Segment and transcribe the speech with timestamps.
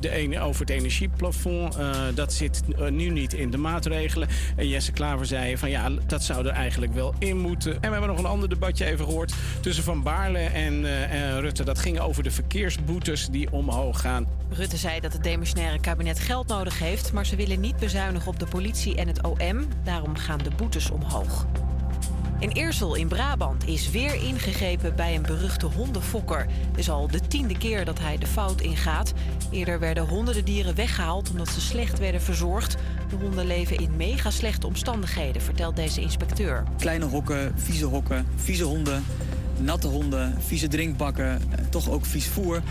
[0.00, 1.76] de ene over het energieplafond.
[2.14, 4.28] dat zit nu niet in de maatregelen.
[4.56, 7.72] En Jesse Klaver zei van ja, dat zou er eigenlijk wel in moeten.
[7.72, 11.64] En we hebben nog een ander debatje even gehoord tussen Van Baarle en, en Rutte.
[11.64, 14.26] Dat ging over de verkeersboetes die omhoog gaan.
[14.50, 18.38] Rutte zei dat het demissionaire kabinet geld nodig heeft, maar ze willen niet bezuinigen op
[18.38, 19.68] de politie en het OM.
[19.84, 21.46] Daarom gaan de boetes omhoog.
[22.42, 26.46] In Eersel in Brabant is weer ingegrepen bij een beruchte hondenfokker.
[26.70, 29.12] Het is al de tiende keer dat hij de fout ingaat.
[29.50, 32.76] Eerder werden honderden dieren weggehaald omdat ze slecht werden verzorgd.
[33.08, 36.64] De honden leven in mega slechte omstandigheden, vertelt deze inspecteur.
[36.78, 39.04] Kleine hokken, vieze hokken, vieze honden,
[39.58, 42.62] natte honden, vieze drinkbakken, eh, toch ook vies voer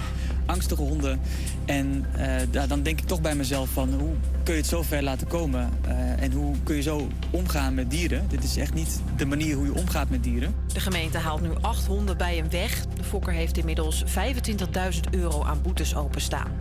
[0.45, 1.19] angstige honden.
[1.65, 5.03] En uh, dan denk ik toch bij mezelf van hoe kun je het zo ver
[5.03, 5.69] laten komen?
[5.87, 8.25] Uh, en hoe kun je zo omgaan met dieren?
[8.27, 10.55] Dit is echt niet de manier hoe je omgaat met dieren.
[10.73, 12.85] De gemeente haalt nu acht honden bij hem weg.
[12.95, 16.51] De fokker heeft inmiddels 25.000 euro aan boetes openstaan.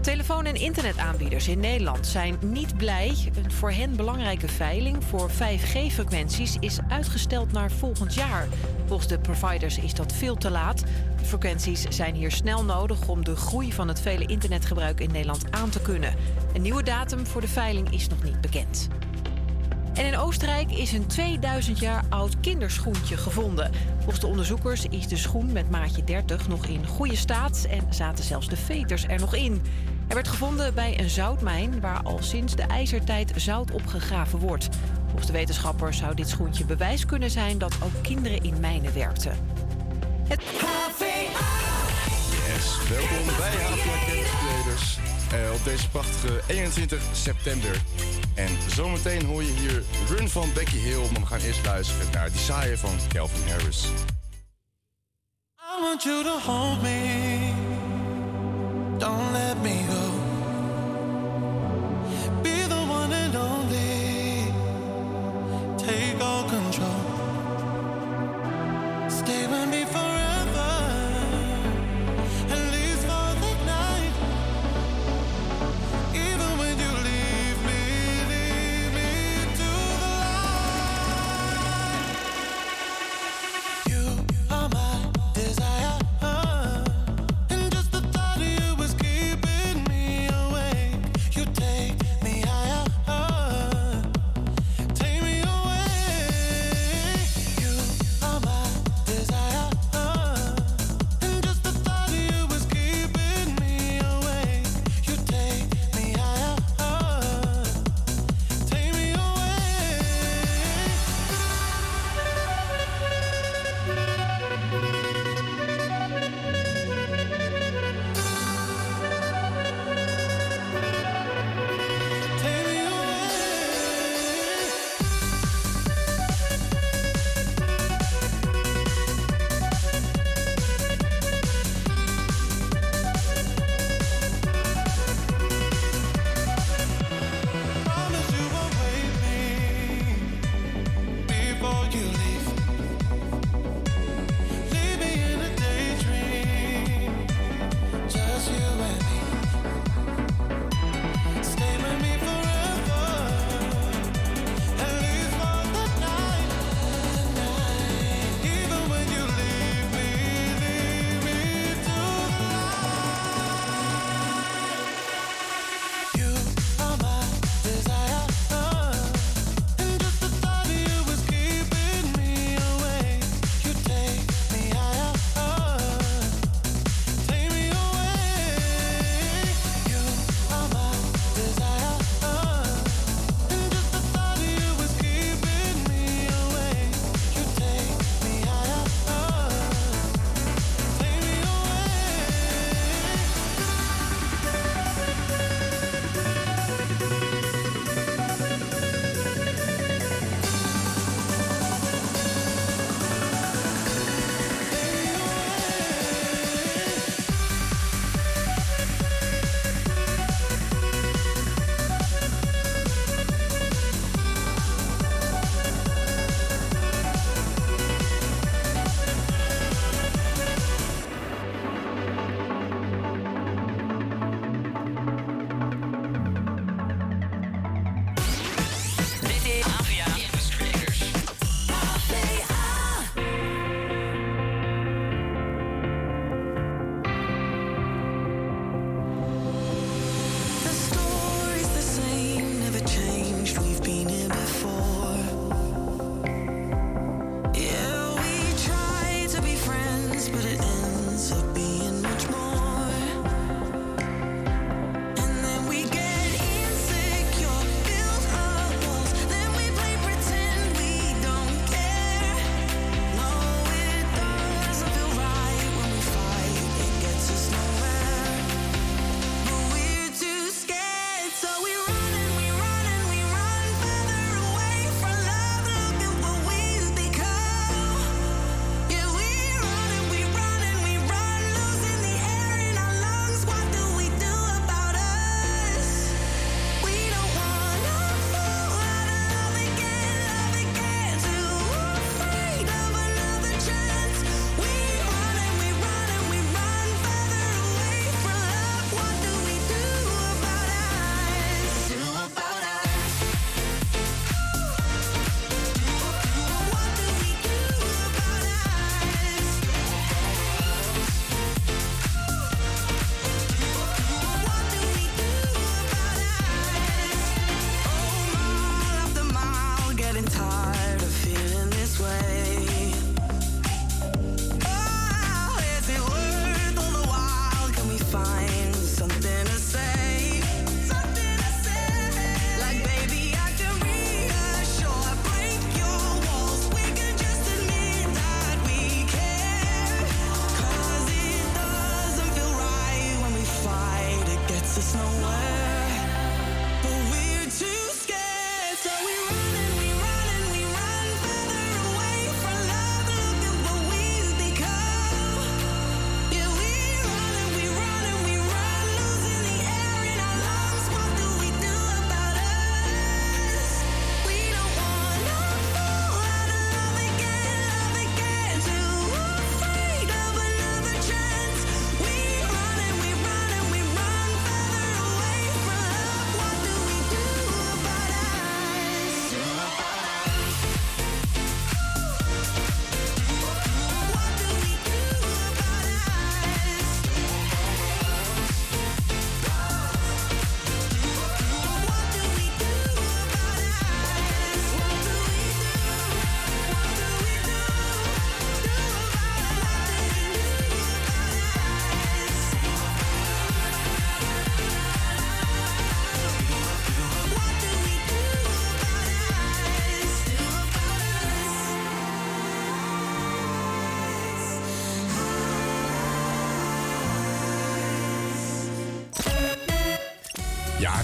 [0.00, 3.14] Telefoon- en internetaanbieders in Nederland zijn niet blij.
[3.44, 8.48] Een voor hen belangrijke veiling voor 5G-frequenties is uitgesteld naar volgend jaar.
[8.86, 10.84] Volgens de providers is dat veel te laat.
[11.22, 15.70] Frequenties zijn hier snel nodig om de groei van het vele internetgebruik in Nederland aan
[15.70, 16.14] te kunnen.
[16.54, 18.88] Een nieuwe datum voor de veiling is nog niet bekend.
[19.94, 23.70] En in Oostenrijk is een 2000 jaar oud kinderschoentje gevonden.
[23.96, 28.24] Volgens de onderzoekers is de schoen met maatje 30 nog in goede staat en zaten
[28.24, 29.62] zelfs de veters er nog in.
[30.10, 34.68] Hij werd gevonden bij een zoutmijn waar al sinds de ijzertijd zout opgegraven wordt.
[35.06, 39.36] Volgens de wetenschappers zou dit schoentje bewijs kunnen zijn dat ook kinderen in mijnen werkten.
[40.28, 40.42] Het...
[42.46, 43.90] Yes, welkom bij HVA
[45.36, 47.82] uh, op deze prachtige 21 september.
[48.34, 52.30] En zometeen hoor je hier Run van Becky Hill, maar we gaan eerst luisteren naar
[52.30, 53.84] Desire van Calvin Harris.
[55.58, 57.52] I want you to hold me,
[59.00, 60.19] don't let me go.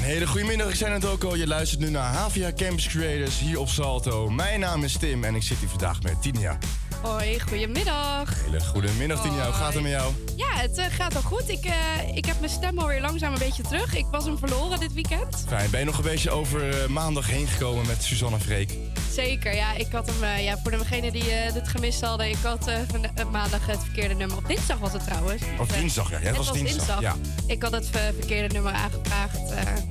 [0.06, 0.69] Hele goede middag.
[0.69, 1.35] Ik zei het ook al.
[1.35, 4.31] Je luistert nu naar Havia Campus Creators hier op Salto.
[4.31, 6.58] Mijn naam is Tim en ik zit hier vandaag met Tinia.
[7.03, 8.44] Hoi, goedemiddag.
[8.44, 9.44] Hele goede middag, Tinia.
[9.44, 10.13] Hoe gaat het met jou?
[10.36, 11.48] Ja, het eh, gaat al goed.
[11.48, 11.72] Ik, eh,
[12.17, 13.94] ik heb mijn stem alweer langzaam een beetje terug.
[13.94, 15.44] Ik was hem verloren dit weekend.
[15.48, 15.70] Fijn.
[15.70, 18.72] Ben je nog een beetje over eh, maandag heen gekomen met Suzanne Freek?
[19.13, 19.72] Zeker, ja.
[19.75, 23.79] Ik had hem, ja, voor degenen die dit gemist hadden, ik had van- maandag het
[23.81, 24.36] verkeerde nummer.
[24.36, 25.43] Op dinsdag was het trouwens.
[25.58, 26.19] Of Eh, dinsdag, ja.
[26.19, 27.01] Ja, het was dinsdag.
[27.01, 27.17] Ja.
[27.46, 29.45] Ik had het verkeerde nummer aangevraagd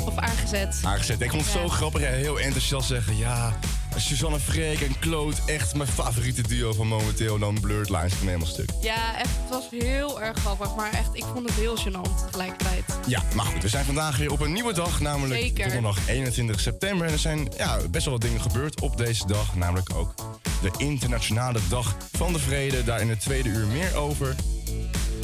[0.08, 0.82] of aangezet.
[0.84, 1.22] Aangezet.
[1.22, 3.18] Ik vond het zo grappig en heel enthousiast zeggen.
[3.18, 3.58] Ja,
[3.96, 5.38] Suzanne Freek en Claude.
[5.46, 7.40] Echt mijn favoriete duo van momenteel.
[7.40, 8.14] Dan Blurred Lines.
[8.14, 8.70] Ik helemaal stuk.
[8.82, 12.84] Ja, echt, het was heel erg grappig, maar echt, ik vond het heel gênant tegelijkertijd.
[13.08, 15.72] Ja, maar goed, we zijn vandaag weer op een nieuwe dag, namelijk Zeker.
[15.72, 17.08] donderdag 21 september.
[17.08, 20.14] En er zijn ja, best wel wat dingen gebeurd op deze dag, namelijk ook
[20.62, 22.84] de internationale dag van de vrede.
[22.84, 24.36] Daar in het tweede uur meer over.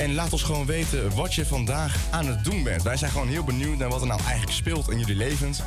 [0.01, 2.83] En laat ons gewoon weten wat je vandaag aan het doen bent.
[2.83, 5.59] Wij zijn gewoon heel benieuwd naar wat er nou eigenlijk speelt in jullie levens.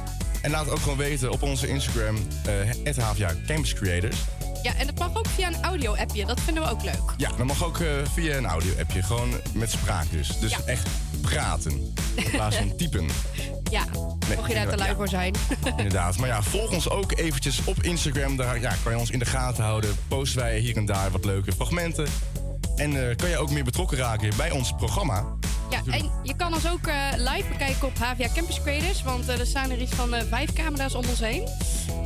[0.42, 2.16] En laat het ook gewoon weten op onze Instagram,
[2.84, 4.16] het HVA Campus Creators.
[4.62, 7.14] Ja, en het mag ook via een audio-appje, dat vinden we ook leuk.
[7.16, 10.38] Ja, dat mag ook eh, via een audio-appje, gewoon met spraak dus.
[10.38, 10.58] Dus Ja.
[10.66, 10.88] echt
[11.20, 13.06] praten, in plaats van typen.
[13.70, 13.84] Ja,
[14.36, 14.96] mocht je daar te lui ja.
[14.96, 15.34] voor zijn.
[15.76, 16.16] Inderdaad.
[16.16, 18.36] Maar ja, volg ons ook eventjes op Instagram.
[18.36, 19.96] Daar ja, kan je ons in de gaten houden.
[20.08, 22.06] Posten wij hier en daar wat leuke fragmenten.
[22.76, 25.24] En eh, kan je ook meer betrokken raken bij ons programma.
[25.70, 29.02] Ja, en je kan ons ook eh, live bekijken op HVA Campus Creators.
[29.02, 31.48] Want eh, er staan er iets van vijf camera's om ons heen.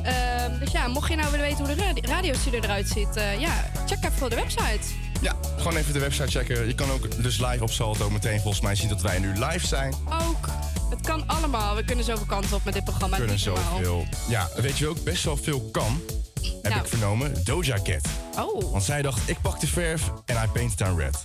[0.02, 3.14] Ehm, dus ja, mocht je nou willen weten hoe de radi- radiostudio eruit ziet...
[3.38, 4.80] ja, check even de website.
[5.20, 6.66] Ja, gewoon even de website checken.
[6.66, 9.66] Je kan ook dus live op Salto meteen volgens mij zien dat wij nu live
[9.66, 9.94] zijn.
[10.04, 10.48] Ook,
[10.90, 11.74] het kan allemaal.
[11.76, 13.16] We kunnen zoveel kanten op met dit programma.
[13.16, 14.06] We kunnen zoveel.
[14.28, 16.00] Ja, weet je ook best wel veel kan?
[16.62, 16.80] Heb Nou.
[16.84, 17.44] ik vernomen.
[17.44, 18.06] Doja Cat.
[18.38, 21.24] Oh, Want zij dacht, ik pak de verf en I paint it on red.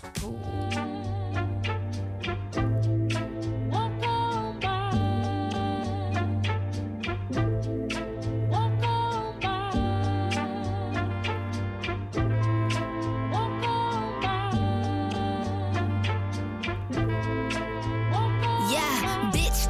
[18.69, 19.67] Yeah, bitch,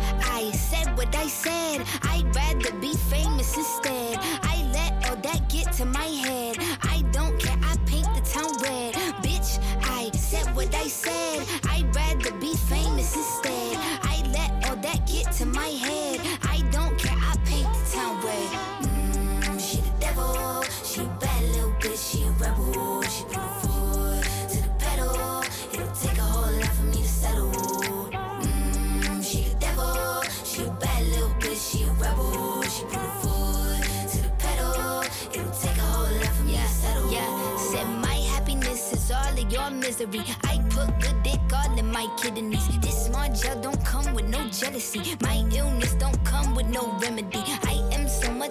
[40.04, 40.16] of.
[40.44, 42.68] I put good dick all in my kidneys.
[42.80, 45.16] This small gel don't come with no jealousy.
[45.22, 47.44] My illness don't come with no remedy.
[47.64, 47.73] I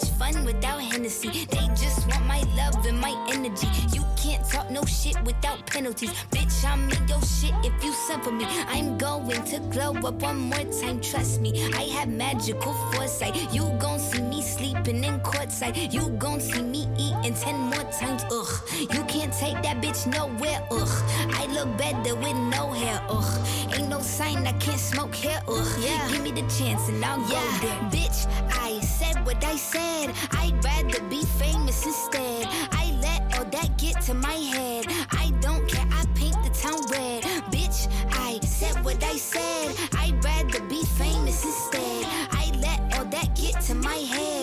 [0.02, 1.47] much fun without Hennessy.
[1.50, 3.68] They just want my love and my energy.
[3.92, 6.12] You can't talk no shit without penalties.
[6.30, 8.47] Bitch, I'm in your shit if you send for me.
[8.68, 11.71] I'm going to glow up one more time, trust me.
[11.75, 13.37] I have magical foresight.
[13.52, 15.92] You gon' see me sleeping in courtside.
[15.92, 18.52] You gon' see me eating ten more times, ugh.
[18.80, 20.94] You can't take that bitch nowhere, ugh.
[21.35, 23.49] I look better with no hair, ugh.
[23.75, 25.78] Ain't no sign I can't smoke here, ugh.
[25.80, 26.09] Yeah.
[26.11, 27.80] Give me the chance and I'll go there.
[27.90, 29.91] Bitch, I said what I said.
[30.32, 32.46] I'd rather be famous instead.
[32.72, 34.87] I let all that get to my head.
[35.11, 37.22] I don't care, I paint the town red.
[37.52, 39.76] Bitch, I said what I said.
[39.99, 42.06] I'd rather be famous instead.
[42.30, 44.41] I let all that get to my head.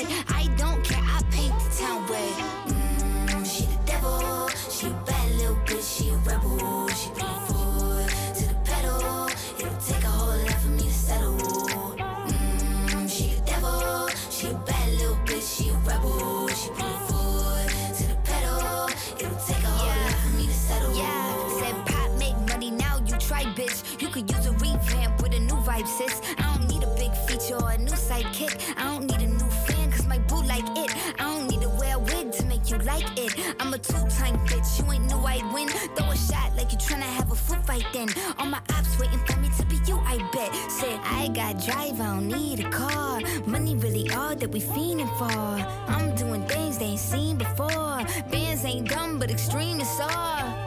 [32.89, 33.31] Like it.
[33.59, 35.67] I'm a two-time bitch, you ain't knew I'd win.
[35.95, 38.09] Throw a shot like you tryna have a foot fight then.
[38.37, 40.51] All my ops waiting for me to be you, I bet.
[40.71, 43.21] Said I got drive, I don't need a car.
[43.45, 45.39] Money really all that we fiending for.
[45.93, 47.97] I'm doing things they ain't seen before.
[48.31, 50.58] Bands ain't dumb, but extreme is all.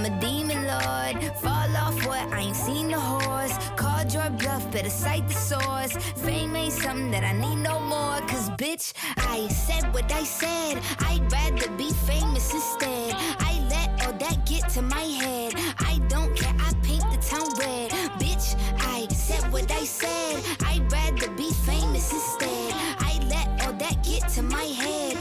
[0.00, 1.36] I'm a demon lord.
[1.40, 2.32] Fall off what?
[2.32, 3.52] I ain't seen the horse.
[3.76, 5.92] Called your bluff, better cite the source.
[6.24, 8.18] Fame ain't something that I need no more.
[8.26, 10.80] Cause bitch, I said what I said.
[11.00, 13.12] I'd rather be famous instead.
[13.40, 15.52] I let all that get to my head.
[15.78, 17.90] I don't care, I paint the town red.
[18.18, 20.42] Bitch, I said what I said.
[20.64, 22.72] I'd rather be famous instead.
[23.00, 25.18] I let all that get to my head.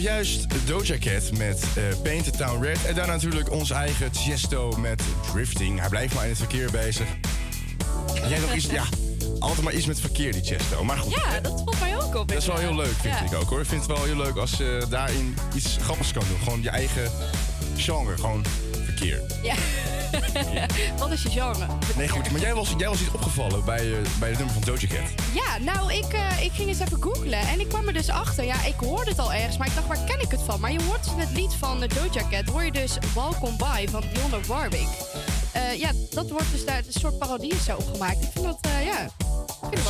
[0.00, 2.84] Zojuist Doja Cat met eh Paint the Town Red.
[2.86, 5.80] En daarna natuurlijk ons eigen Tiesto met Drifting.
[5.80, 7.06] Hij blijft maar in het verkeer bezig.
[8.22, 8.66] En jij nog iets...
[8.66, 8.84] Ja,
[9.38, 10.84] altijd maar iets met verkeer, die Tiesto.
[10.84, 12.28] Maar goed, Ja, dat valt mij ook op.
[12.28, 13.24] dat is wel heel leuk, vind Ja.
[13.24, 13.60] ik ook hoor.
[13.60, 16.38] Ik vind het wel heel leuk als je daarin iets grappigs kan doen.
[16.42, 17.10] Gewoon je eigen
[17.76, 18.44] genre, gewoon
[18.84, 19.20] verkeer.
[19.42, 19.54] Ja.
[20.98, 21.66] Wat is je genre?
[21.96, 24.62] Nee, goed, maar jij was, jij was iets opgevallen bij, eh, bij het nummer van
[24.62, 25.24] Doja Cat.
[25.34, 28.44] Ja, nou, ik, eh, ik ging eens even googlen en ik kwam er dus achter.
[28.44, 30.60] Ja, ik hoorde het al ergens, maar ik dacht, waar ken ik het van?
[30.60, 33.56] Maar je hoort dus in het lied van de Doja Cat, hoor je dus Welcome
[33.56, 34.88] By van Dionne Warwick.
[35.52, 38.22] Eh, ja, dat wordt dus daar een soort parodie zo opgemaakt.
[38.22, 38.65] Ik vind dat,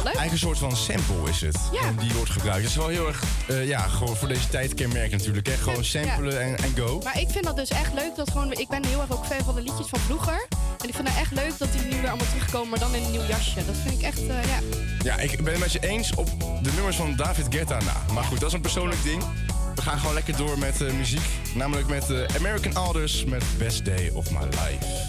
[0.07, 0.14] leuk.
[0.16, 1.57] Eigenlijk een soort van sample is het.
[1.73, 1.81] Ja.
[1.81, 2.61] En die wordt gebruikt.
[2.62, 5.47] Dat is wel heel erg, eh, ja, gewoon voor deze tijd kenmerkend natuurlijk.
[5.47, 5.55] Hè?
[5.57, 5.83] Gewoon Ja.
[5.83, 7.01] samplen en, en go.
[7.05, 8.53] Maar ik vind dat dus echt leuk dat gewoon.
[8.53, 10.47] Ik ben heel erg ook fan van de liedjes van vroeger.
[10.83, 13.03] En ik vind het echt leuk dat die nu weer allemaal terugkomen, maar dan in
[13.05, 13.55] een nieuw jasje.
[13.66, 14.59] Dat vind ik echt, eh, ja.
[15.05, 16.29] Ja, ik ben het met je eens op
[16.62, 18.12] de nummers van David Guetta na.
[18.14, 19.23] Maar goed, dat is een persoonlijk ding.
[19.75, 21.25] We gaan gewoon lekker door met eh, muziek.
[21.55, 22.05] Namelijk met
[22.37, 25.06] American Alders met Best Day of My Life.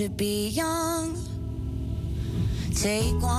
[0.00, 1.14] To be young.
[2.74, 3.29] Take one,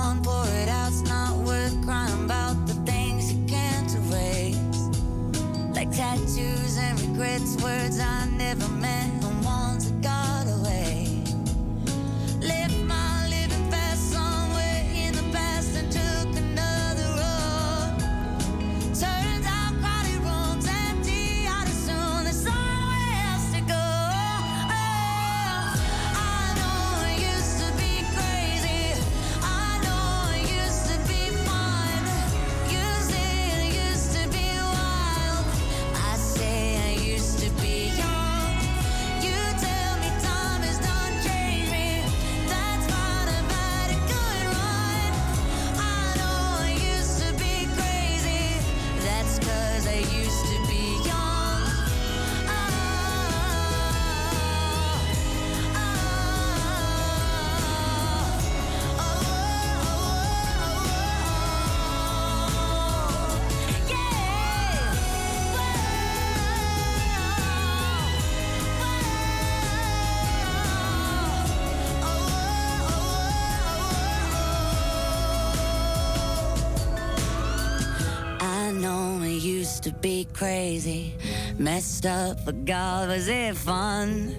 [80.32, 81.14] crazy,
[81.58, 84.34] messed up, but God, was it fun?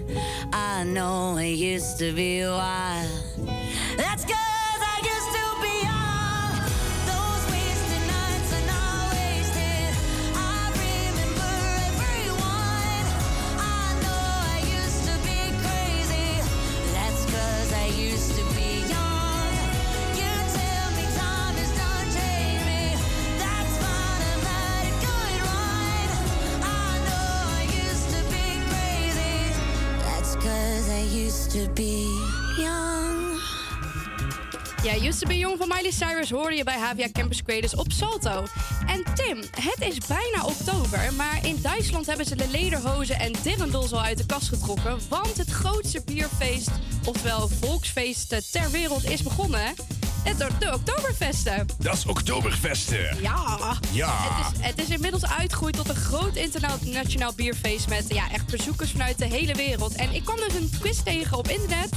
[0.52, 3.13] I know it used to be wild.
[36.94, 38.44] HVA Campus Creators op Salto.
[38.86, 43.92] En Tim, het is bijna oktober, maar in Duitsland hebben ze de lederhozen en dirndls
[43.92, 44.98] al uit de kast getrokken.
[45.08, 46.70] Want het grootste bierfeest,
[47.04, 49.74] oftewel volksfeest ter wereld, is begonnen.
[50.24, 51.66] Het, de Oktoberfesten.
[51.78, 53.20] Dat is Oktoberfesten.
[53.20, 53.78] Ja.
[53.92, 54.16] Ja.
[54.16, 58.90] Het is, het is inmiddels uitgegroeid tot een groot internationaal bierfeest met ja, echt bezoekers
[58.90, 59.94] vanuit de hele wereld.
[59.94, 61.88] En ik kwam dus een quiz tegen op internet.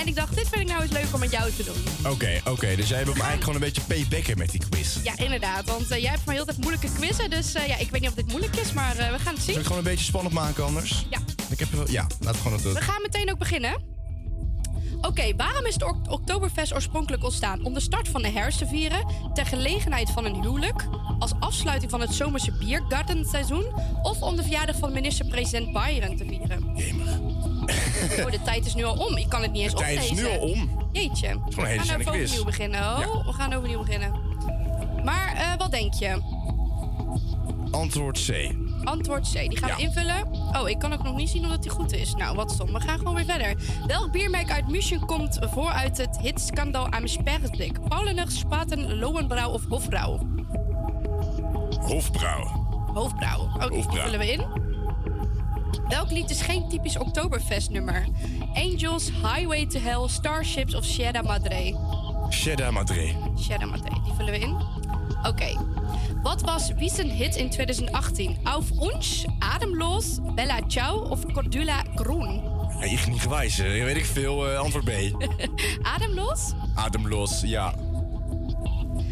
[0.00, 2.10] En ik dacht, dit vind ik nou eens leuk om met jou te doen.
[2.12, 2.76] Oké, oké.
[2.76, 4.96] Dus jij hebt me eigenlijk gewoon een beetje paybacken met die quiz.
[5.02, 5.64] Ja, inderdaad.
[5.66, 7.30] Want eh, jij hebt maar heel tijd moeilijke quizzen.
[7.30, 9.42] Dus eh, ja, ik weet niet of dit moeilijk is, maar eh, we gaan het
[9.42, 9.56] Zal zien.
[9.58, 11.06] ik gewoon een beetje spannend maken anders?
[11.10, 11.18] Ja.
[11.50, 12.72] Ik heb, ja, laten we gewoon het...
[12.72, 13.98] We gaan meteen ook beginnen.
[15.00, 17.64] Oké, waarom is de Ok- Oktoberfest oorspronkelijk ontstaan?
[17.64, 20.84] Om de start van de herfst te vieren, ter gelegenheid van een huwelijk,
[21.18, 23.64] als afsluiting van het zomerse biergartenseizoen
[24.02, 26.74] of om de verjaardag van minister-president Bayern te vieren?
[28.24, 29.16] Oh, de tijd is nu al om.
[29.16, 30.24] Ik kan het niet eens De tijd is oplezen.
[30.24, 30.88] nu al om.
[30.92, 31.28] Jeetje.
[31.28, 32.22] gewoon een hele we gaan quiz.
[32.22, 32.80] overnieuw beginnen.
[32.80, 34.12] Oh, we gaan overnieuw beginnen.
[35.04, 36.22] Maar eh, wat denk je?
[37.70, 38.54] Antwoord C.
[38.84, 39.32] Antwoord C.
[39.48, 40.26] Die gaan we invullen.
[40.60, 42.14] Oh, ik kan ook nog niet zien of die goed is.
[42.14, 42.72] Nou, wat stom.
[42.72, 43.54] We gaan gewoon weer verder.
[43.86, 47.88] Welk biermerk uit München komt voor uit het hitskandal am Sperrsblik?
[47.88, 50.18] Paulenig, Spaten, Lowenbrouw of Hofbrouw?
[51.80, 52.66] Hofbrouw.
[52.94, 53.40] Hofbrouw.
[53.54, 54.02] Oké, die Hofbrouw.
[54.02, 54.44] vullen we in.
[55.90, 58.04] Welk lied is geen typisch Oktoberfest-nummer?
[58.54, 61.74] Angels, Highway to Hell, Starships of Sierra Madre?
[62.30, 63.12] Cheddar Madre.
[63.34, 64.56] Sierra Madre, die vullen we in.
[65.26, 65.56] Oké.
[66.22, 68.36] Wat was Wies' hit in 2018?
[68.44, 72.42] Auf uns, Ademloos, Bella Ciao of Cordula Groen?
[72.80, 73.58] Ja, ik niet gewijs.
[73.58, 74.50] eh, weet ik veel.
[74.50, 74.90] eh, antwoord B.
[75.94, 76.52] Ademloos?
[76.74, 77.74] Ademlos, ja.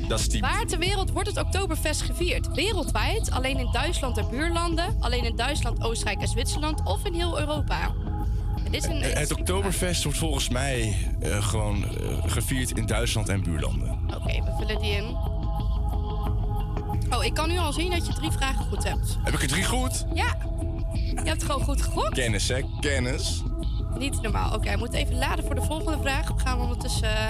[0.08, 0.40] Dat is die...
[0.40, 2.54] Waar ter wereld wordt het Oktoberfest gevierd?
[2.54, 7.38] Wereldwijd, alleen in Duitsland en buurlanden, alleen in Duitsland, Oostenrijk en Zwitserland of in heel
[7.40, 7.92] Europa?
[8.70, 11.90] Dit is een, Eh, Het Oktoberfest wordt volgens mij eh, gewoon eh,
[12.26, 13.98] gevierd in Duitsland en buurlanden.
[14.16, 15.16] Oké, we vullen die in.
[17.10, 19.18] Oh, ik kan nu al zien dat je drie vragen goed hebt.
[19.22, 20.04] Heb ik er drie goed?
[20.14, 20.36] Ja.
[20.92, 22.14] Je hebt gewoon goed gegokt.
[22.14, 22.60] Kennis, hè?
[22.80, 23.42] Kennis.
[23.98, 24.54] Niet normaal.
[24.54, 26.28] Oké, hij moet even laden voor de volgende vraag.
[26.28, 27.08] We gaan ondertussen...
[27.18, 27.28] eh,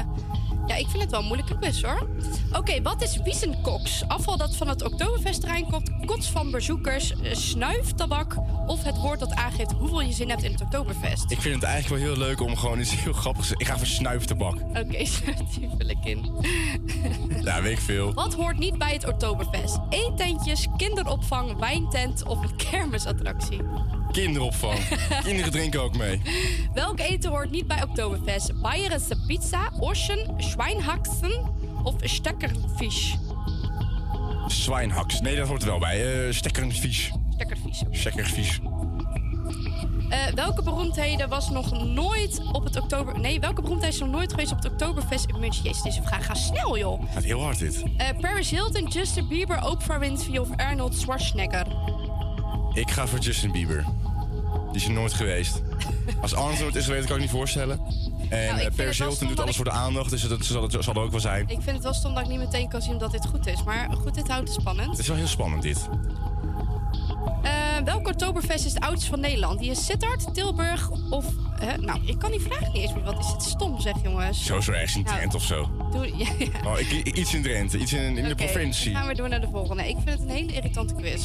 [0.68, 2.09] Ja, ik vind het wel een moeilijke quiz, hoor.
[2.52, 4.02] Oké, wat is wiesenkoks?
[4.09, 8.37] Afval dat van het Oktoberfestterrein komt, kots van bezoekers, eh, snuiftabak...
[8.66, 11.31] of het woord dat aangeeft hoeveel je zin hebt in het Oktoberfest.
[11.31, 13.77] Ik vind het eigenlijk wel heel leuk om gewoon iets heel grappigs te Ik ga
[13.77, 14.55] voor snuiftabak.
[14.55, 14.83] Oké,
[15.59, 16.27] die vul ik in.
[17.44, 18.14] Ja, weet ik veel.
[18.14, 19.79] Wat hoort niet bij het Oktoberfest?
[19.88, 23.61] Eetentjes, kinderopvang, wijntent of een kermisattractie?
[24.12, 24.79] Kinderopvang.
[25.25, 26.21] Kinderen drinken ook mee.
[26.75, 28.61] Welk eten hoort niet bij Oktoberfest?
[28.61, 33.16] Bayerische pizza, Oschen, Schweinhaxen of stekkerfisch?
[34.52, 35.20] Zwijnhaks.
[35.20, 36.26] Nee, dat hoort er wel bij.
[36.26, 37.11] Eh stekkervies.
[37.30, 37.82] Stekkervies.
[37.90, 38.61] Stekkervies.
[40.08, 43.20] Eh, welke beroemdheden was nog nooit op het oktober...
[43.20, 45.64] Nee, welke beroemdheid is nog nooit geweest op het Oktoberfest in München?
[45.64, 47.12] Jezus, deze vraag gaat snel, joh.
[47.12, 47.82] Gaat heel hard dit.
[47.96, 51.66] Eh, Paris Hilton, Justin Bieber, Oprah Winfrey of Arnold Schwarzenegger?
[52.72, 53.84] Ik ga voor Justin Bieber.
[54.72, 55.62] Die is er nooit geweest.
[56.21, 57.81] Als het is kan ik niet voorstellen.
[58.29, 60.77] En Nou, eh, Paris Hilton doet alles ik- voor de aandacht, dus dat zal, het,
[60.79, 61.42] zal er ook wel zijn.
[61.49, 63.62] Ik vind het wel stom dat ik niet meteen kan zien dat dit goed is.
[63.64, 64.90] Maar goed, dit houdt het spannend.
[64.90, 65.88] Het is wel heel spannend dit.
[67.42, 67.53] Eh,
[67.85, 69.59] welk Oktoberfest is het oudste van Nederland?
[69.61, 71.25] Die is Sittard, Tilburg of...
[71.81, 73.05] nou, ik kan die vraag niet eens meer.
[73.05, 74.44] Wat is het stom, zeg jongens.
[74.44, 75.71] Zo zo ergens in Nou, Drenthe of zo.
[75.92, 76.71] Doe, ja, ja.
[76.71, 78.92] Oh, ik, iets in Drenthe, iets in, in de provincie.
[78.92, 79.88] Dan gaan we door naar de volgende.
[79.88, 81.23] Ik vind het een hele irritante quiz.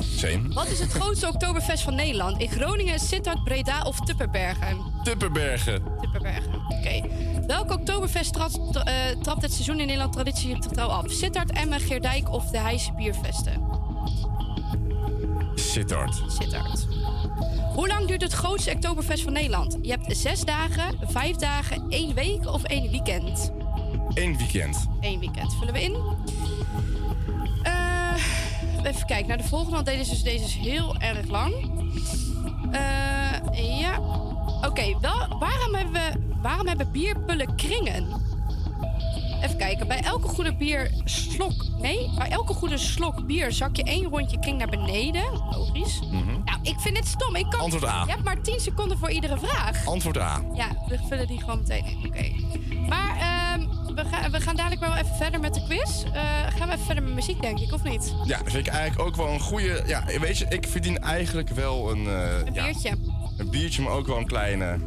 [0.00, 0.48] Same.
[0.48, 2.40] Wat is het grootste Oktoberfest van Nederland?
[2.40, 4.76] In Groningen, Sittard, Breda of Tupperbergen?
[5.02, 5.82] Tupperbergen.
[6.00, 7.00] Tupperbergen, oké.
[7.46, 11.10] Welk Oktoberfest trapt, eh, trapt het seizoen in Nederland traditiegetrouw af?
[11.10, 13.62] Sittard, Emmen, Geerdijk of de Heijse Biervesten?
[15.54, 16.22] Sittard.
[16.26, 16.86] Sittard.
[17.74, 19.78] Hoe lang duurt het grootste Oktoberfest van Nederland?
[19.82, 23.52] Je hebt zes dagen, vijf dagen, één week of één weekend?
[24.14, 24.88] Eén weekend.
[25.00, 25.96] Eén weekend vullen we in.
[28.86, 31.54] Even kijken naar de volgende, want deze is, deze is heel erg lang.
[32.72, 33.98] Eh, ja.
[34.66, 34.98] Oké,
[35.38, 38.06] waarom, hebben waarom hebben bierpullen kringen?
[39.42, 41.64] Even kijken, bij elke goede bier slok...
[41.78, 45.22] Nee, bij elke goede slok bier zak je één rondje kring naar beneden.
[45.50, 46.00] Logisch.
[46.44, 47.36] Nou, ik vind dit stom.
[47.36, 47.60] Ik kan, Mhm.
[47.60, 48.02] Antwoord A.
[48.04, 49.86] Je hebt maar 10 seconden voor iedere vraag.
[49.86, 50.42] Antwoord A.
[50.54, 52.06] Ja, we vullen die gewoon meteen in.
[52.06, 52.24] Oké.
[52.88, 56.02] Maar ehm, we, gaan we gaan dadelijk wel even verder met de quiz.
[56.04, 56.22] Eh,
[56.56, 58.14] gaan we even verder met muziek, denk ik, of niet?
[58.24, 59.82] Ja, vind ik eigenlijk ook wel een goede.
[59.86, 62.06] Ja, weet je, ik verdien eigenlijk wel een.
[62.06, 62.96] eh, Een ja, biertje.
[63.36, 64.78] een biertje, maar ook wel een kleine.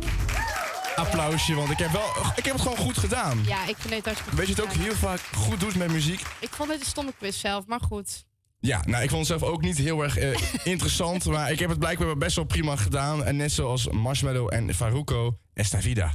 [0.95, 3.43] Applausje, want ik heb, wel, ik heb het gewoon goed gedaan.
[3.45, 6.21] Ja, ik vind het hartstikke Weet je het ook heel vaak goed doet met muziek?
[6.39, 8.25] Ik vond dit een stomme quiz zelf, maar goed.
[8.59, 10.39] Ja, nou, ik vond het zelf ook niet heel erg eh,
[10.73, 13.23] interessant, maar ik heb het blijkbaar best wel prima gedaan.
[13.23, 16.13] En net zoals Marshmallow en Faruko, Esta Vida.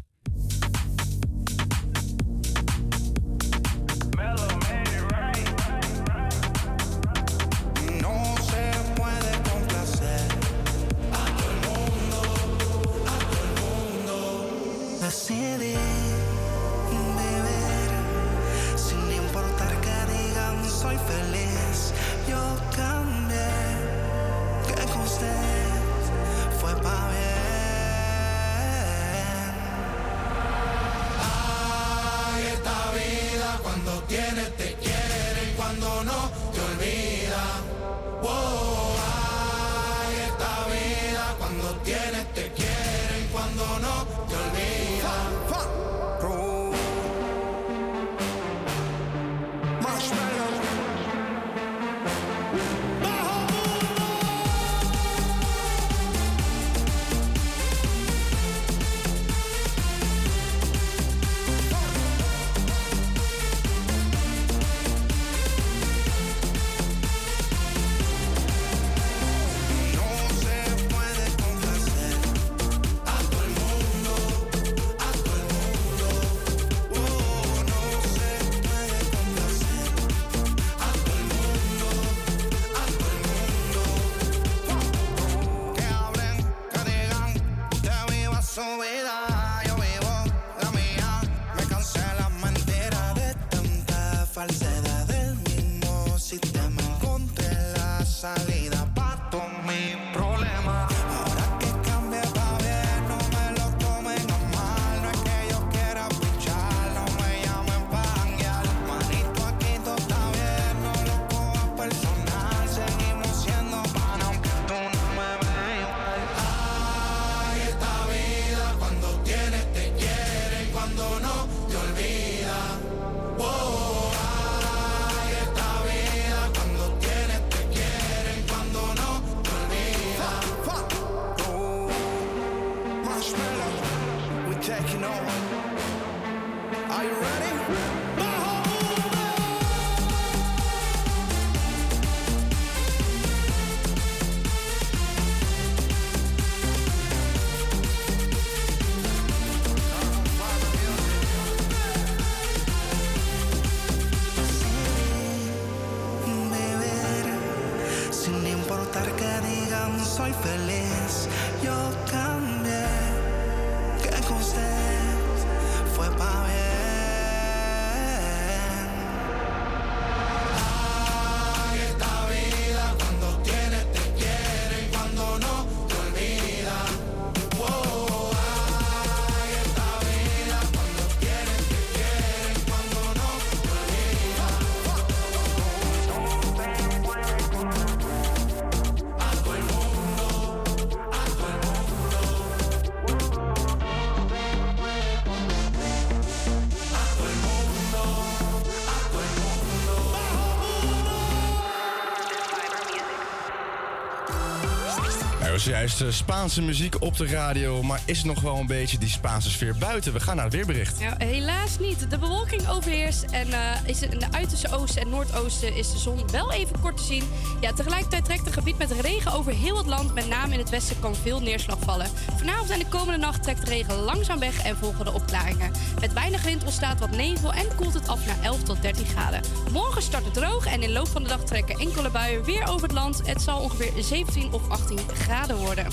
[205.68, 209.50] Zojuist eh, Spaanse muziek op de radio, maar is nog wel een beetje die Spaanse
[209.50, 210.12] sfeer buiten?
[210.12, 211.00] We gaan naar het weerbericht.
[211.00, 212.10] Ja, helaas niet.
[212.10, 216.30] De bewolking overheerst en eh, is in de uiterste oosten en noordoosten is de zon
[216.30, 217.22] wel even kort te zien.
[217.60, 220.14] Ja, tegelijkertijd trekt een gebied met regen over heel het land.
[220.14, 222.06] Met name in het westen kan veel neerslag vallen.
[222.48, 225.72] Vanavond en de komende nacht trekt de regen langzaam weg en volgen de opklaringen.
[226.00, 229.40] Met weinig wind ontstaat wat nevel en koelt het af naar 11 tot 13 graden.
[229.72, 232.68] Morgen start het droog en in de loop van de dag trekken enkele buien weer
[232.68, 233.26] over het land.
[233.26, 235.86] Het zal ongeveer 17 of 18 graden worden.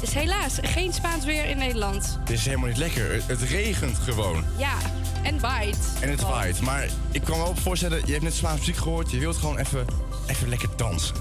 [0.00, 2.16] Dus helaas geen Spaans weer in Nederland.
[2.20, 3.22] Het is helemaal niet lekker.
[3.26, 4.44] Het, regent gewoon.
[4.56, 4.74] Ja,
[5.22, 5.78] en waait.
[6.00, 6.60] En het waait.
[6.60, 9.10] Maar ik kan me wel voorstellen, je hebt net Spaanse muziek gehoord.
[9.10, 9.86] Je wilt gewoon even,
[10.26, 11.14] even lekker dansen.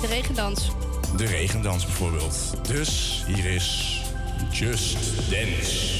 [0.00, 0.70] De regendans.
[1.16, 2.54] De regendans bijvoorbeeld.
[2.68, 4.00] Dus hier is
[4.52, 5.99] Just Dance.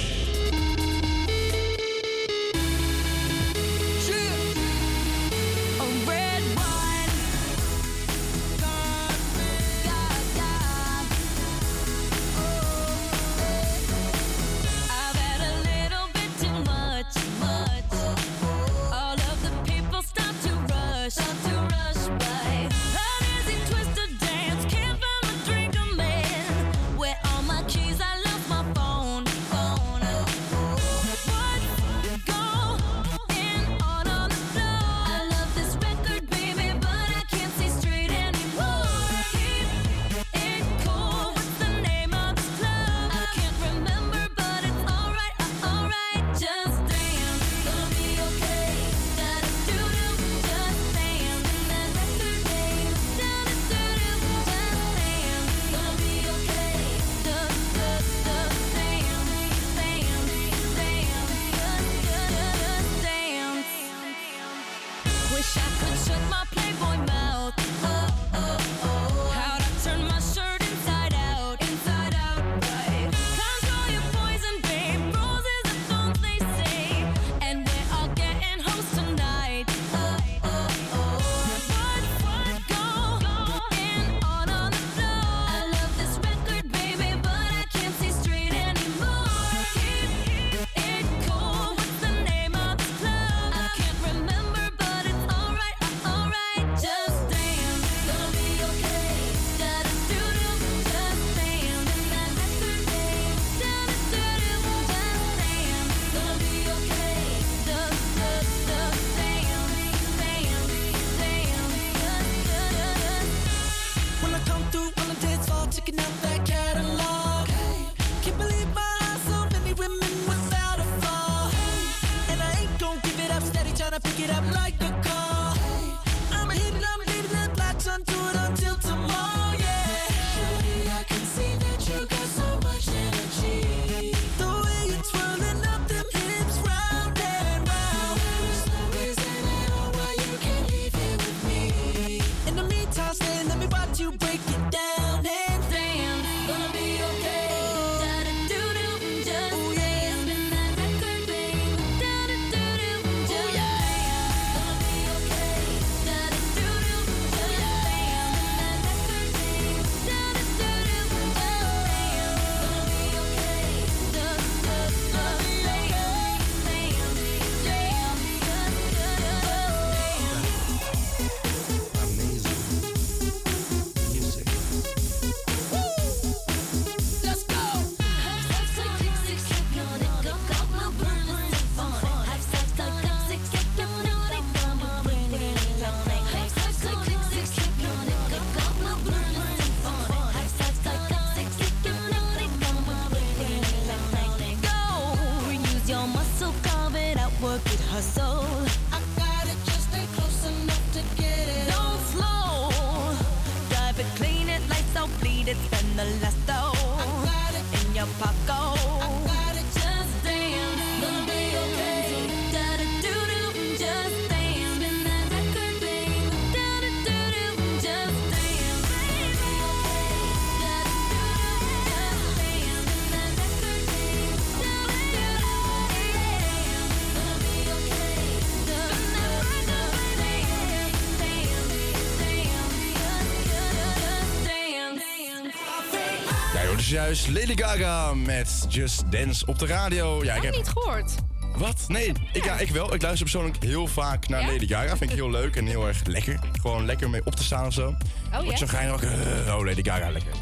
[237.10, 240.24] Lady Gaga met Just Dance op de radio.
[240.24, 241.14] Ja, Ik heb niet gehoord.
[241.56, 241.84] Wat?
[241.88, 242.94] Nee, ik, ja, ik wel.
[242.94, 244.46] Ik luister persoonlijk heel vaak naar Ja?
[244.52, 244.96] Lady Gaga.
[244.96, 246.38] Vind ik heel leuk en heel erg lekker.
[246.60, 247.94] Gewoon lekker mee op te staan of zo.
[248.30, 248.42] ja?
[248.42, 249.02] Word je zo gein ook.
[249.02, 250.32] eh, oh, Lady Gaga, lekker.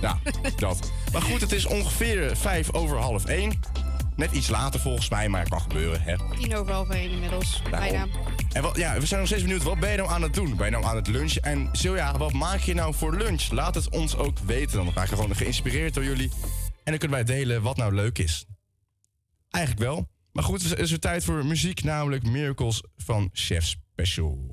[0.00, 0.18] Ja,
[0.56, 0.90] dat.
[1.12, 3.60] Maar goed, het is ongeveer vijf over half één.
[4.16, 6.14] Net iets later volgens mij, maar het kan gebeuren, hè.
[6.38, 7.62] Tien over half één inmiddels.
[7.70, 7.88] Daarom.
[7.90, 8.06] Bijna.
[8.52, 10.56] En ja, we zijn nog steeds benieuwd, wat ben je nou aan het doen?
[10.56, 11.42] Ben je nou aan het lunchen?
[11.42, 13.50] En Silja, wat maak je nou voor lunch?
[13.50, 14.76] Laat het ons ook weten.
[14.76, 16.30] Dan raken we gewoon geïnspireerd door jullie.
[16.62, 18.46] En dan kunnen wij delen wat nou leuk is.
[19.50, 20.08] Eigenlijk wel.
[20.32, 24.50] Maar goed, het is weer tijd voor muziek, namelijk Miracles van Chef Special.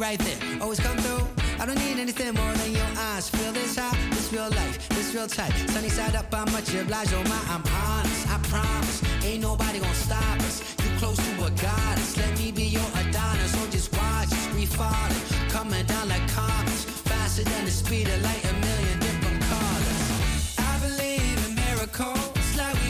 [0.00, 0.38] Right there.
[0.62, 1.26] Always come through.
[1.60, 3.28] I don't need anything more than your eyes.
[3.28, 5.52] Feel this high, this real life, this real tight.
[5.68, 7.12] Sunny side up, I'm much obliged.
[7.12, 8.26] Oh my, I'm honest.
[8.30, 10.74] I promise, ain't nobody gonna stop us.
[10.82, 12.16] You close to a goddess.
[12.16, 13.52] Let me be your Adonis.
[13.60, 14.54] Or just watch us.
[14.54, 18.42] We falling, coming down like comets, faster than the speed of light.
[18.44, 20.56] A million different colors.
[20.58, 22.89] I believe in miracles, like we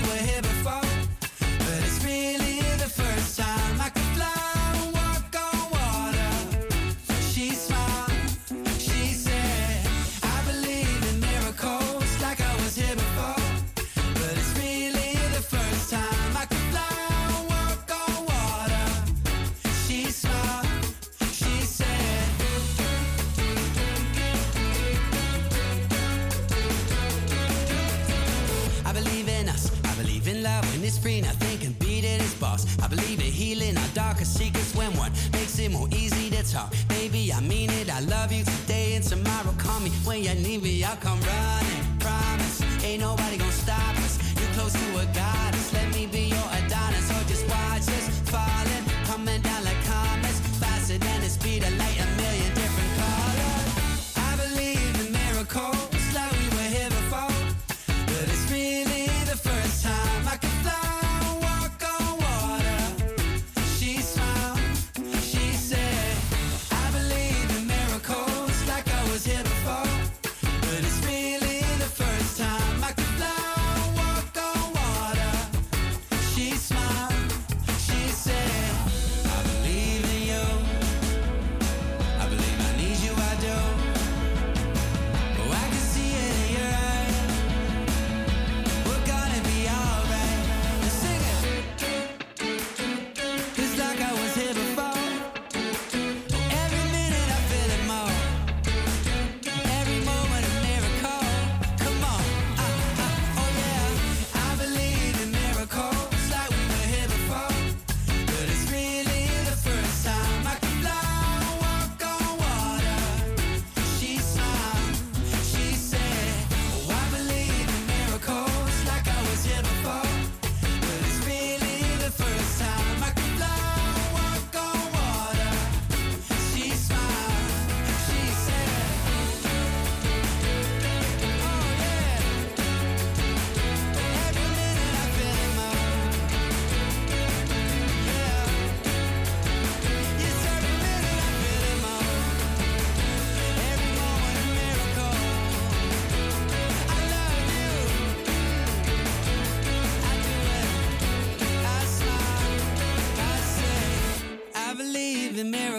[31.10, 31.20] it's free.
[31.20, 32.20] Nothing can beat it.
[32.20, 32.66] It's boss.
[32.82, 36.74] I believe in healing our darkest secrets when one makes it more easy to talk.
[36.88, 37.90] Baby, I mean it.
[37.90, 39.54] I love you today and tomorrow.
[39.58, 40.84] Call me when you need me.
[40.84, 41.98] I'll come running.
[41.98, 42.62] Promise.
[42.84, 44.18] Ain't nobody gonna stop us.
[44.38, 45.72] You're close to a goddess.
[45.72, 47.10] Let me be your Adonis.
[47.10, 52.19] Or just watch us falling, coming down like comets, faster than the speed of light.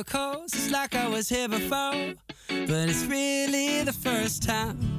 [0.01, 0.53] Miracles.
[0.53, 2.15] It's like I was here before,
[2.47, 4.90] but it's really the first time.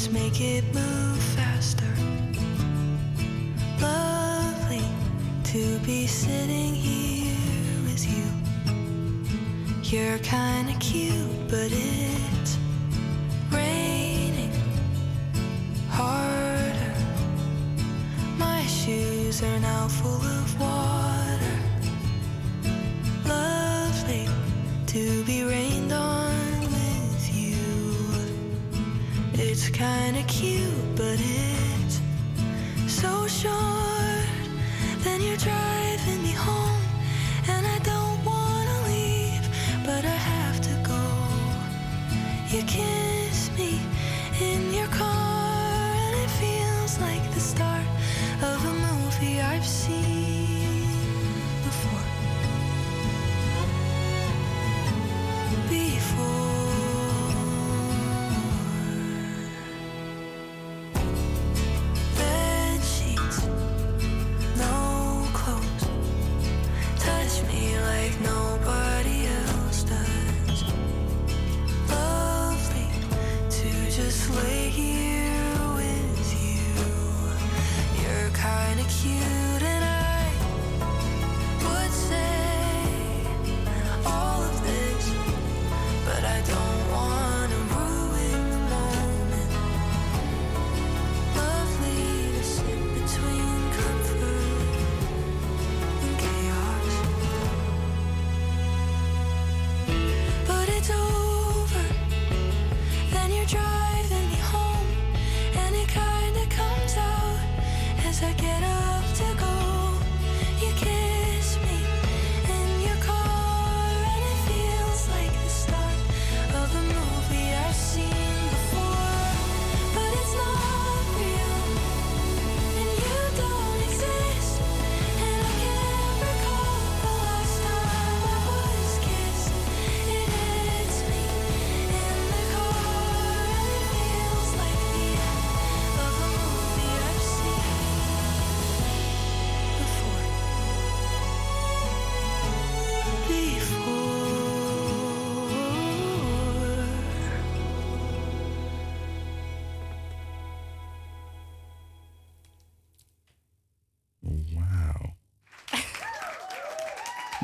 [0.00, 1.92] Just make it move faster?
[3.82, 4.82] Lovely
[5.44, 8.24] to be sitting here with you.
[9.82, 12.56] You're kinda cute, but it's
[13.50, 14.54] raining
[15.90, 16.94] harder.
[18.38, 21.56] My shoes are now full of water
[23.26, 24.26] lovely
[24.86, 25.69] to be rained
[29.80, 32.02] kinda cute, but it's
[32.86, 34.26] so short.
[35.04, 36.82] Then you're driving me home,
[37.48, 39.46] and I don't wanna leave,
[39.86, 41.02] but I have to go.
[42.54, 42.99] You can't.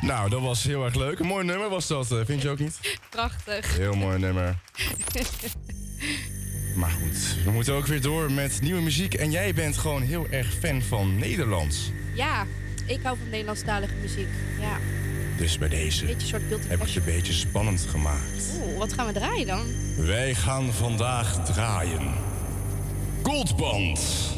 [0.06, 1.18] Nou, dat was heel erg leuk.
[1.18, 2.98] Een mooi nummer was dat, eh, vind je ook niet?
[3.10, 3.76] Prachtig.
[3.76, 4.58] Heel mooi nummer.
[6.80, 9.14] maar goed, we moeten ook weer door met nieuwe muziek.
[9.14, 11.90] En jij bent gewoon heel erg fan van Nederlands.
[12.14, 12.46] Ja,
[12.86, 14.28] ik hou van Nederlandstalige muziek.
[14.60, 14.78] Ja.
[15.36, 18.58] Dus bij deze soort heb ik het een beetje spannend gemaakt.
[18.62, 19.66] Oeh, wat gaan we draaien dan?
[19.96, 22.14] Wij gaan vandaag draaien.
[23.22, 24.35] Goldband.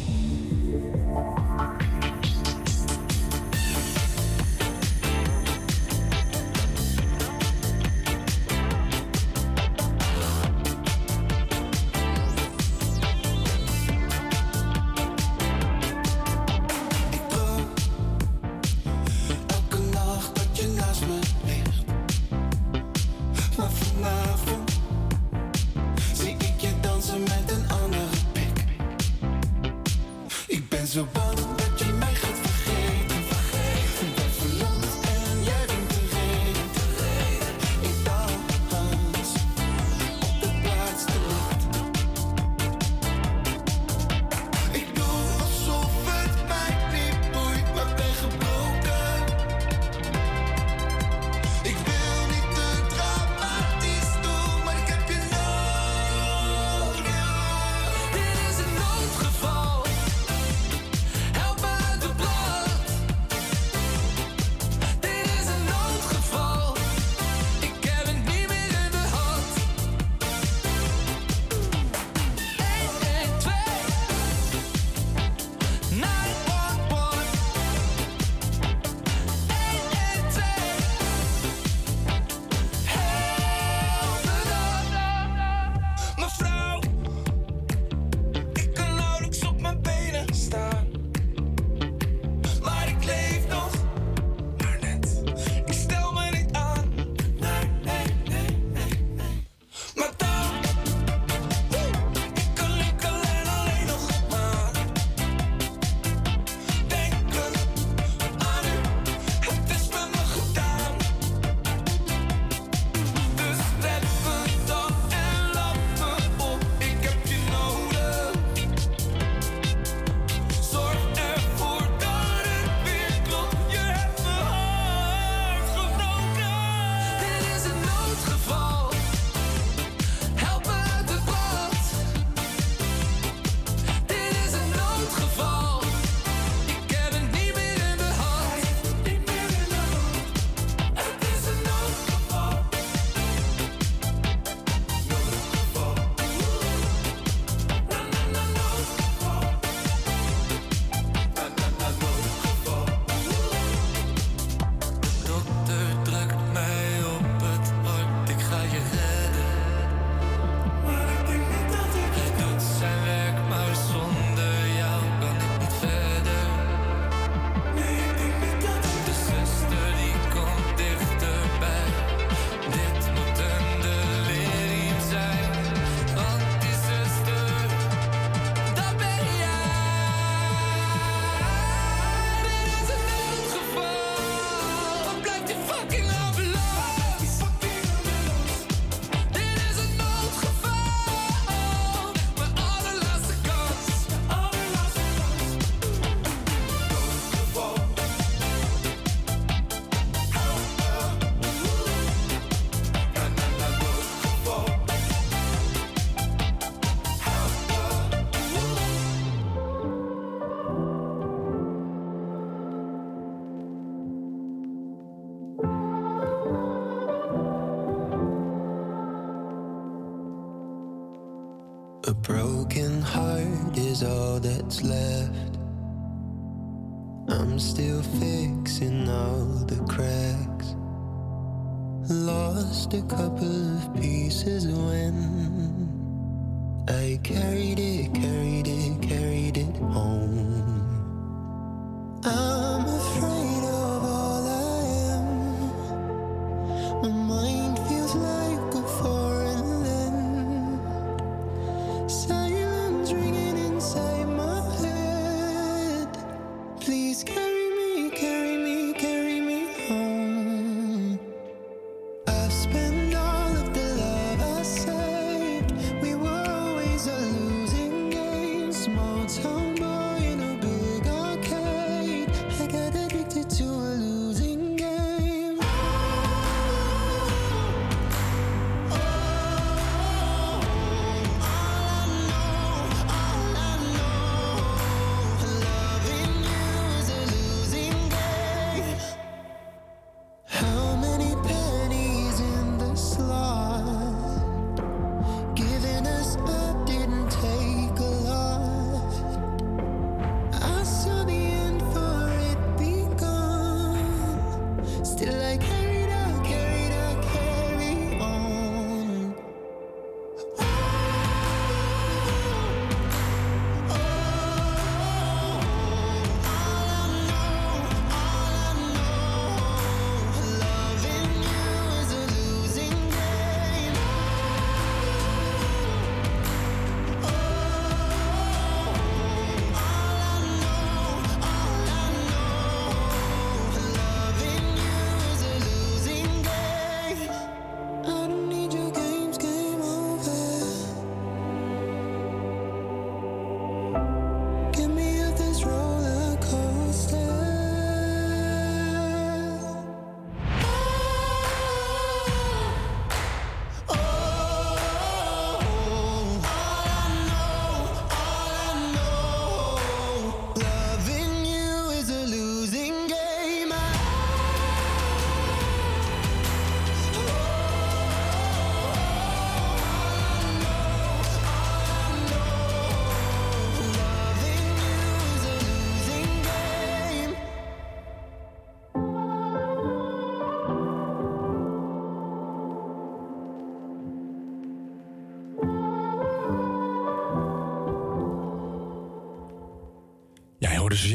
[237.16, 238.57] Carried it, carried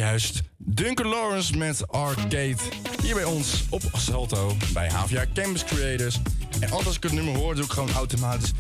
[0.04, 2.56] zojuist Duncan Lawrence met Arcade.
[3.02, 6.20] Hier bij ons op Salto bij HVA Campus Creators.
[6.60, 8.52] En altijd als ik het nummer hoor, doe ik gewoon automatisch.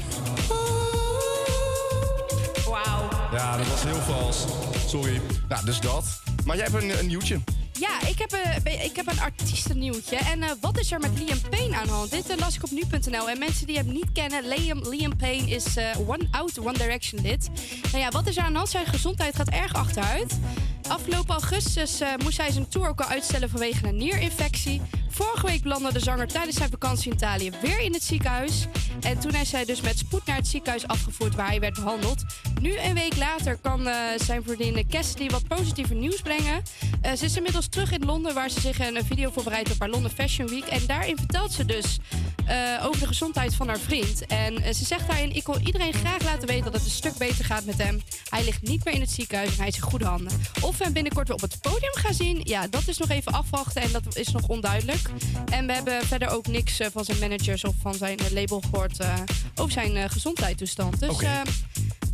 [2.65, 3.09] Wauw.
[3.31, 4.45] Ja, dat was heel vals.
[4.87, 5.21] Sorry.
[5.49, 6.21] Nou, dus dat.
[6.45, 7.39] Maar jij hebt een, een nieuwtje.
[7.79, 10.15] Ja, ik heb, een, ik heb een artiestennieuwtje.
[10.15, 12.11] En eh, wat is er met Liam Payne aan de hand?
[12.11, 13.29] Dit eh, las ik op nu.nl.
[13.29, 17.21] En mensen die hem niet kennen, Liam, Liam Payne is eh, one out, One Direction
[17.21, 17.49] lid.
[17.91, 18.69] Nou ja, wat is er aan de hand?
[18.69, 20.39] Zijn gezondheid gaat erg achteruit.
[20.87, 24.81] Afgelopen augustus eh, moest hij zijn tour ook al uitstellen vanwege een nierinfectie.
[25.09, 28.67] Vorige week belandde de zanger tijdens zijn vakantie in Italië weer in het ziekenhuis.
[29.01, 32.23] En toen is hij dus met spoed naar het ziekenhuis afgevoerd waar hij werd behandeld.
[32.61, 36.61] Nu, een week later, kan eh, zijn vriendin Cassidy wat positiever nieuws brengen.
[37.01, 39.89] Eh, ze is inmiddels terug in Londen, waar ze zich een video voorbereidt op haar
[39.89, 40.65] London Fashion Week.
[40.65, 41.99] En daarin vertelt ze dus
[42.45, 44.25] eh, over de gezondheid van haar vriend.
[44.25, 47.17] En eh, ze zegt daarin: Ik wil iedereen graag laten weten dat het een stuk
[47.17, 48.01] beter gaat met hem.
[48.29, 50.41] Hij ligt niet meer in het ziekenhuis en hij is in goede handen.
[50.61, 53.31] Of we hem binnenkort weer op het podium gaan zien, ja, dat is nog even
[53.31, 55.09] afwachten en dat is nog onduidelijk.
[55.51, 58.99] En we hebben verder ook niks eh, van zijn managers of van zijn label gehoord
[58.99, 59.13] eh,
[59.55, 60.99] over zijn gezondheidstoestand.
[60.99, 61.45] Dus daar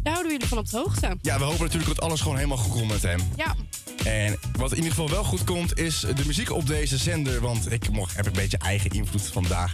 [0.04, 1.18] houden we jullie van op de hoogte.
[1.22, 3.20] Ja, we hopen natuurlijk dat alles gewoon helemaal goed komt met hem.
[3.36, 3.56] Ja.
[4.04, 7.42] En wat in ieder geval wel goed komt, is de muziek op deze zender.
[7.42, 9.74] Want ik mocht, heb een beetje eigen invloed vandaag.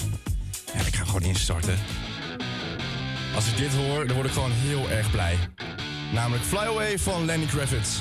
[0.77, 1.77] Ja, ik ga gewoon instarten.
[3.35, 5.37] Als ik dit hoor, dan word ik gewoon heel erg blij.
[6.13, 7.99] Namelijk Fly Away van Lenny Kravitz.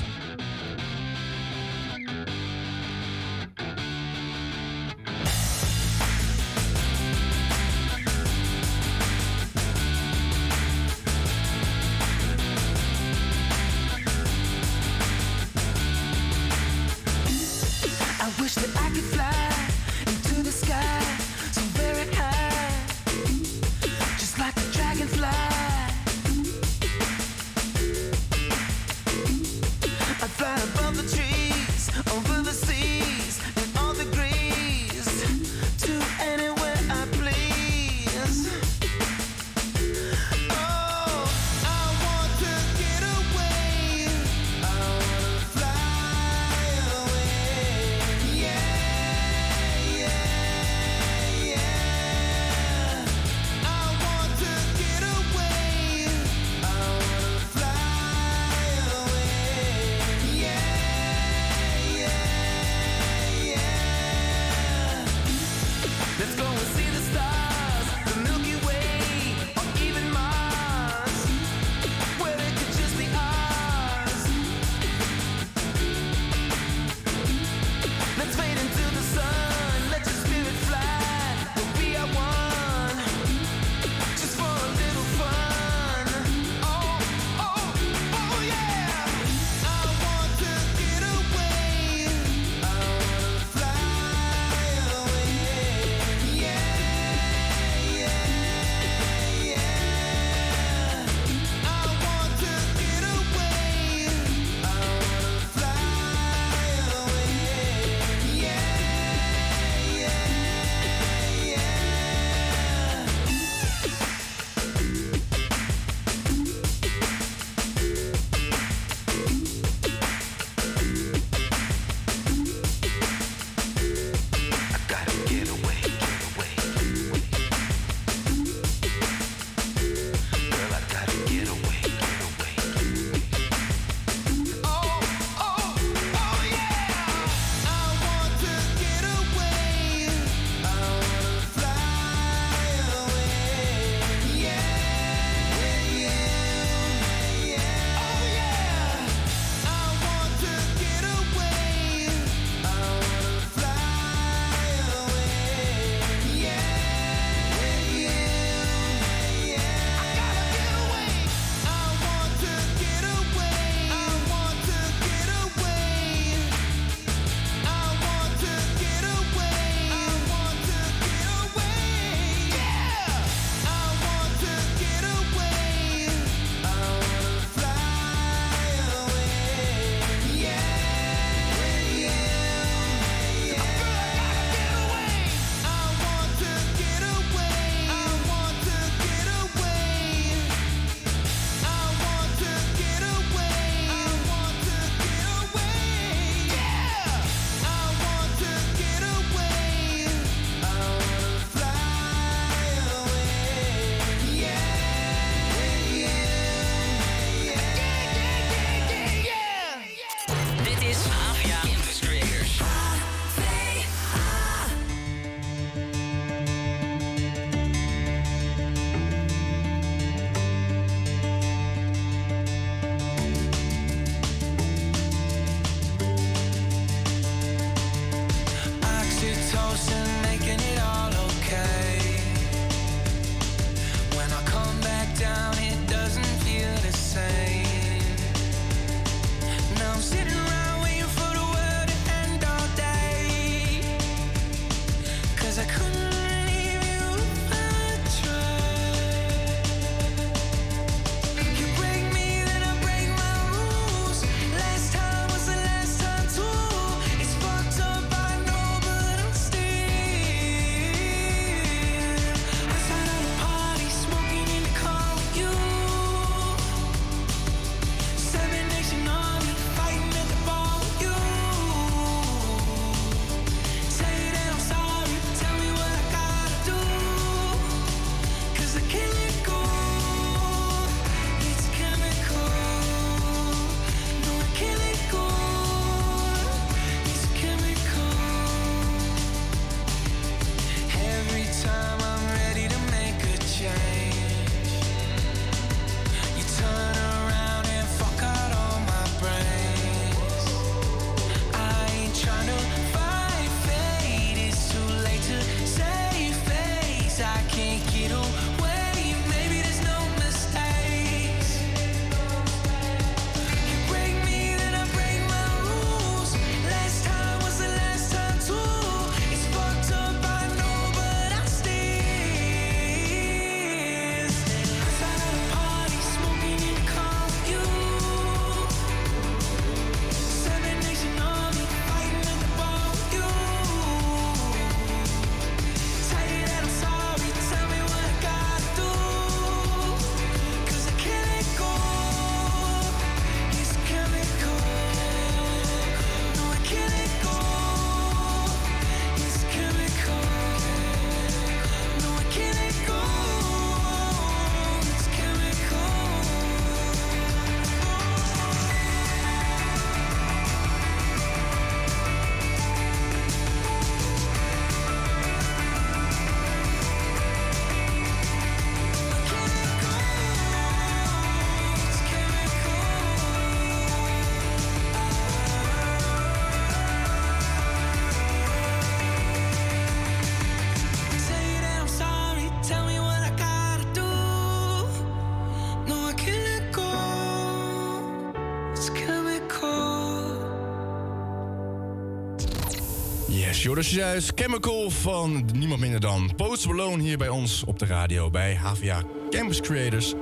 [393.65, 394.33] Joris juist.
[394.35, 399.03] Chemical van niemand minder dan Post Malone hier bij ons op de radio bij HVA
[399.31, 400.15] Campus Creators.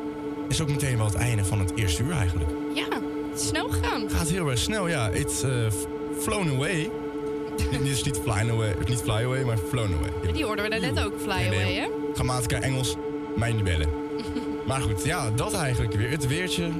[0.48, 2.50] Is ook meteen wel het einde van het eerste uur eigenlijk.
[2.74, 2.88] Ja,
[3.30, 4.10] het is snel gegaan.
[4.10, 5.08] Gaat heel erg snel, ja.
[5.08, 5.86] It's uh, f-
[6.20, 6.90] flown away.
[7.70, 10.32] Dit is niet flying away, niet fly away, maar flown away.
[10.32, 11.88] Die hoorden we daar net ook, Fly Away, hè?
[12.14, 12.96] Grammatica Engels,
[13.36, 13.88] mij niet bellen.
[14.68, 16.10] maar goed, ja, dat eigenlijk weer.
[16.10, 16.70] Het weertje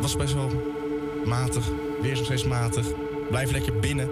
[0.00, 0.50] was best wel
[1.24, 1.64] matig.
[2.02, 2.86] Weer is nog steeds matig.
[3.28, 4.10] Blijf lekker binnen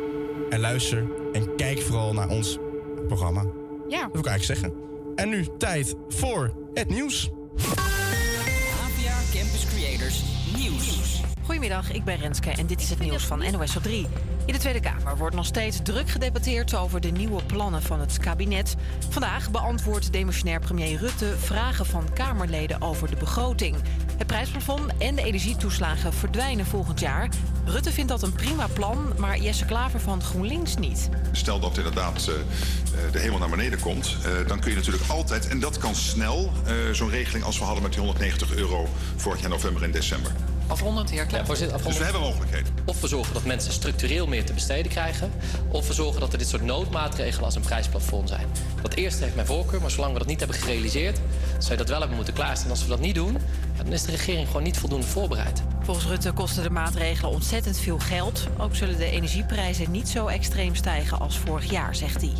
[0.54, 1.04] en luister.
[1.32, 2.58] En kijk vooral naar ons
[3.06, 3.42] programma.
[3.42, 3.52] Dat
[3.88, 4.08] Ja.
[4.12, 4.72] wil ik eigenlijk zeggen.
[5.14, 7.30] En nu tijd voor het nieuws.
[7.56, 10.22] APA Campus Creators
[10.56, 11.13] Nieuws.
[11.44, 14.06] Goedemiddag, ik ben Renske en dit is het nieuws van NOS op 3.
[14.46, 18.18] In de Tweede Kamer wordt nog steeds druk gedebatteerd over de nieuwe plannen van het
[18.18, 18.74] kabinet.
[19.08, 23.76] Vandaag beantwoordt demissionair premier Rutte vragen van Kamerleden over de begroting.
[24.16, 27.28] Het prijsplafond en de energietoeslagen verdwijnen volgend jaar.
[27.64, 31.08] Rutte vindt dat een prima plan, maar Jesse Klaver van GroenLinks niet.
[31.32, 35.10] Stel dat inderdaad eh, eh, de hemel naar beneden komt, eh, dan kun je natuurlijk
[35.10, 38.88] altijd, en dat kan snel, eh, zo'n regeling als we hadden met die 190 euro
[39.16, 40.32] vorig jaar november en december.
[40.66, 41.46] Afrondend, heer Klein.
[41.46, 42.72] voorzitter, Dus we hebben mogelijkheden.
[42.84, 45.32] Of we zorgen dat mensen structureel meer te besteden krijgen.
[45.68, 48.46] Of we zorgen dat er dit soort noodmaatregelen als een prijsplafond zijn.
[48.82, 51.18] Dat eerste heeft mijn voorkeur, maar zolang we dat niet hebben gerealiseerd,
[51.58, 52.64] zou je dat wel hebben moeten klaarstaan.
[52.64, 53.36] En als we dat niet doen,
[53.76, 55.62] ja, dan is de regering gewoon niet voldoende voorbereid.
[55.82, 58.46] Volgens Rutte kosten de maatregelen ontzettend veel geld.
[58.58, 62.32] Ook zullen de energieprijzen niet zo extreem stijgen als vorig jaar, zegt hij.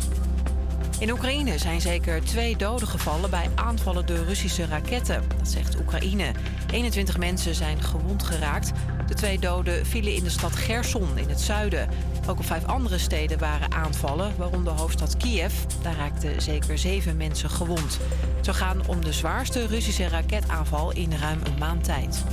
[0.99, 5.23] In Oekraïne zijn zeker twee doden gevallen bij aanvallen door Russische raketten.
[5.37, 6.31] Dat zegt Oekraïne.
[6.71, 8.71] 21 mensen zijn gewond geraakt.
[9.07, 11.89] De twee doden vielen in de stad Gerson in het zuiden.
[12.27, 15.53] Ook op vijf andere steden waren aanvallen, waaronder de hoofdstad Kiev.
[15.81, 17.99] Daar raakten zeker zeven mensen gewond.
[18.41, 22.23] Zou gaan om de zwaarste Russische raketaanval in ruim een maand tijd.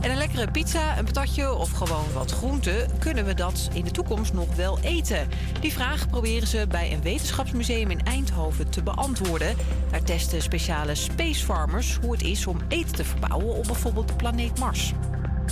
[0.00, 3.90] En een lekkere pizza, een patatje of gewoon wat groente, kunnen we dat in de
[3.90, 5.28] toekomst nog wel eten?
[5.60, 9.56] Die vraag proberen ze bij een wetenschapsmuseum in Eindhoven te beantwoorden.
[9.90, 14.14] Daar testen speciale space farmers hoe het is om eten te verbouwen op bijvoorbeeld de
[14.14, 14.92] planeet Mars.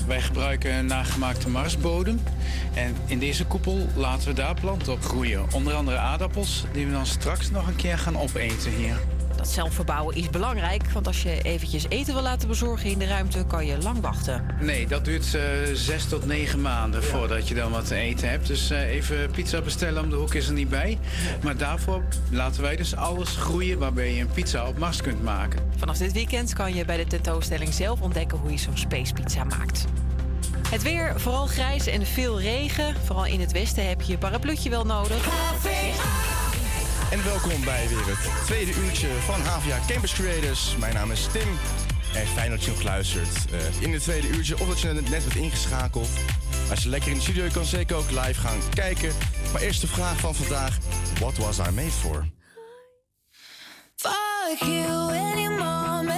[0.06, 2.20] Wij gebruiken een nagemaakte marsbodem.
[2.74, 5.46] En in deze koepel laten we daar planten op groeien.
[5.52, 8.96] Onder andere aardappels, die we dan straks nog een keer gaan opeten hier.
[9.44, 13.44] Dat zelfverbouwen is belangrijk, want als je eventjes eten wil laten bezorgen in de ruimte,
[13.46, 14.44] kan je lang wachten.
[14.60, 15.42] Nee, dat duurt eh,
[15.74, 18.46] zes tot negen maanden voordat je dan wat te eten hebt.
[18.46, 20.98] Dus eh, even pizza bestellen om de hoek is er niet bij.
[21.42, 25.60] Maar daarvoor laten wij dus alles groeien waarbij je een pizza op Mars kunt maken.
[25.76, 29.44] Vanaf dit weekend kan je bij de tentoonstelling zelf ontdekken hoe je zo'n space pizza
[29.44, 29.84] maakt.
[30.68, 32.94] Het weer, vooral grijs en veel regen.
[33.04, 35.28] Vooral in het westen heb je je parapluutje wel nodig.
[37.14, 40.76] En welkom bij weer het tweede uurtje van HVA Campus Creators.
[40.76, 41.58] Mijn naam is Tim.
[42.14, 44.60] En fijn dat je nog luistert eh, in het tweede uurtje.
[44.60, 46.08] Of dat je net bent ingeschakeld.
[46.70, 49.12] Als je lekker in de studio kan zeker ook live gaan kijken.
[49.52, 50.78] Maar eerst de vraag van vandaag.
[51.18, 52.26] What was I made for?
[53.96, 56.08] Fuck you, any mom,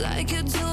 [0.00, 0.65] like you'd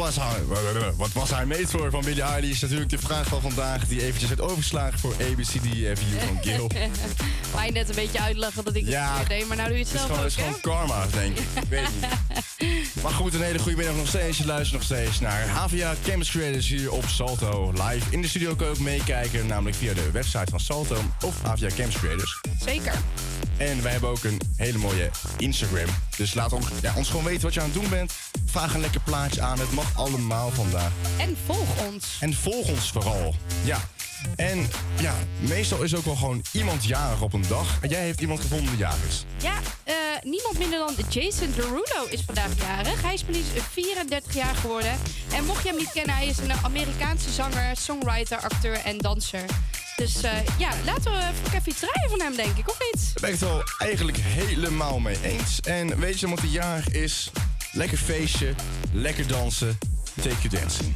[0.00, 2.60] was, wat, was hij, wat was hij made voor van Billie Eilish?
[2.60, 6.70] Natuurlijk de vraag van vandaag die eventjes werd overgeslagen voor ABCDFU van Gil.
[7.52, 9.84] Wou je net een beetje uitleggen dat ik het Ja, deed, maar nou doe je
[9.84, 11.46] het Het is zelf gewoon, het ook, is gewoon karma, denk ik.
[11.62, 12.88] Ik weet het niet.
[13.02, 14.38] Maar goed, een hele goede middag nog steeds.
[14.38, 17.72] Je luistert nog steeds naar HVA Campus Creators hier op Salto.
[17.72, 21.34] Live in de studio kun je ook meekijken, namelijk via de website van Salto of
[21.42, 22.40] HVA Campus Creators.
[22.64, 22.94] Zeker.
[23.56, 25.88] En wij hebben ook een hele mooie Instagram.
[26.16, 28.12] Dus laat ons, ja, ons gewoon weten wat je aan het doen bent.
[28.50, 29.58] Vraag een lekker plaatje aan.
[29.58, 30.92] Het mag allemaal vandaag.
[31.18, 32.16] En volg ons.
[32.20, 33.34] En volg ons vooral.
[33.64, 33.78] Ja.
[34.36, 34.68] En
[35.00, 37.78] ja, meestal is ook wel gewoon iemand jarig op een dag.
[37.80, 39.24] En jij heeft iemand gevonden die jarig is.
[39.42, 39.54] Ja,
[39.84, 43.02] eh, niemand minder dan Jason Derulo is vandaag jarig.
[43.02, 44.98] Hij is maar liefst 34 jaar geworden.
[45.32, 49.44] En mocht je hem niet kennen, hij is een Amerikaanse zanger, songwriter, acteur en danser.
[49.96, 53.02] Dus eh, ja, laten we even iets draaien van hem, denk ik, of niet?
[53.14, 55.60] Daar ben ik het wel eigenlijk helemaal mee eens.
[55.60, 57.30] En weet je wat die jarig is?
[57.72, 58.54] Lekker feestje,
[58.92, 59.78] lekker dansen,
[60.22, 60.94] take you dancing.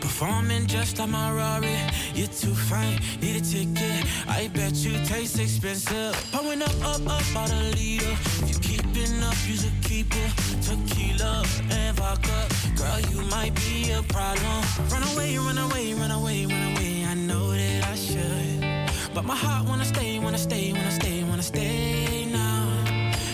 [0.00, 1.76] Performing just like my Rari.
[2.14, 4.06] You're too fine, need a ticket.
[4.26, 6.14] I bet you taste expensive.
[6.32, 8.16] Pouring up, up, up, about a liter.
[8.48, 10.32] If you keeping up, you should keep it.
[10.62, 12.38] Tequila and vodka.
[12.76, 14.62] Girl, you might be a problem.
[14.90, 17.04] Run away, run away, run away, run away.
[17.04, 19.14] I know that I should.
[19.14, 22.68] But my heart wanna stay, wanna stay, wanna stay, wanna stay now.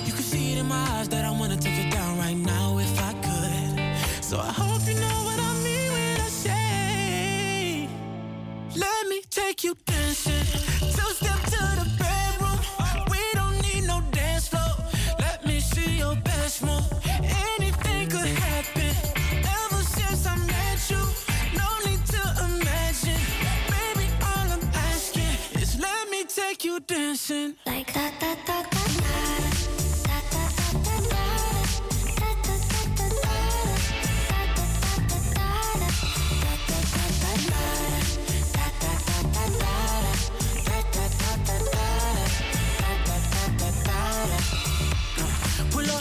[0.07, 2.79] You can see it in my eyes that I wanna take it down right now
[2.79, 4.25] if I could.
[4.25, 7.89] So I hope you know what I mean when I say,
[8.77, 10.47] Let me take you dancing.
[10.97, 11.52] Two step
[26.73, 27.55] you dancing.
[27.67, 28.93] Like that, that, that, that,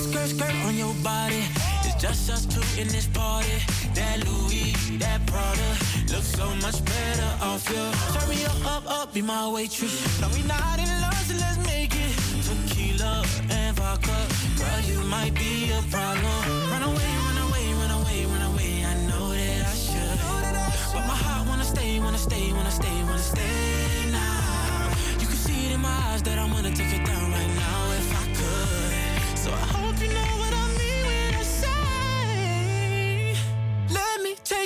[0.01, 1.60] skirt, skirt on your body.
[2.01, 3.61] Just us two in this party.
[3.93, 5.69] That Louis, that Prada,
[6.11, 7.85] looks so much better off you.
[8.17, 10.19] Turn me up, up, up, be my waitress.
[10.19, 12.13] Now we not in love, so let's make it.
[12.41, 14.17] Tequila and vodka,
[14.57, 16.41] girl, you might be a problem.
[16.73, 18.83] Run away, run away, run away, run away.
[18.83, 20.17] I know that I should,
[20.93, 24.89] but my heart wanna stay, wanna stay, wanna stay, wanna stay now.
[25.19, 26.51] You can see it in my eyes that I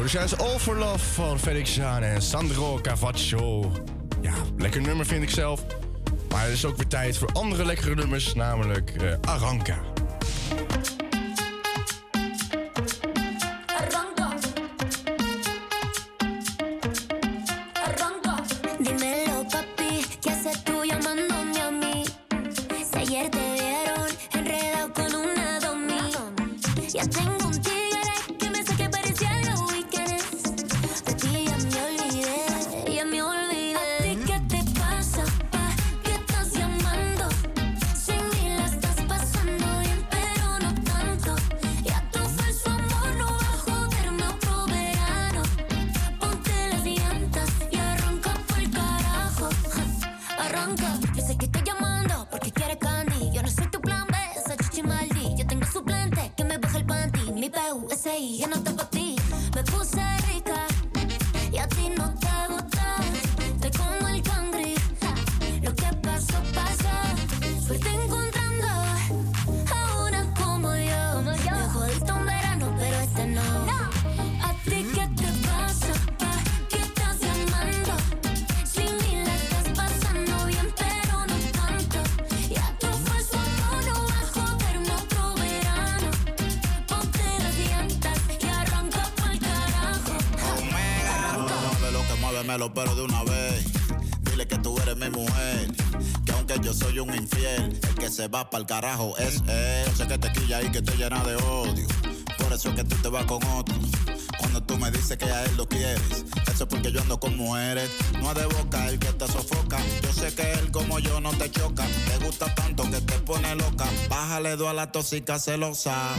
[0.00, 3.72] hoorde juist All for Love van Felix Jaan en Sandro Cavaccio.
[4.20, 5.64] Ja, lekker nummer vind ik zelf.
[6.28, 9.89] Maar het is ook weer tijd voor andere lekkere nummers, namelijk uh, Aranka.
[114.70, 116.14] toda la tóxica celosa.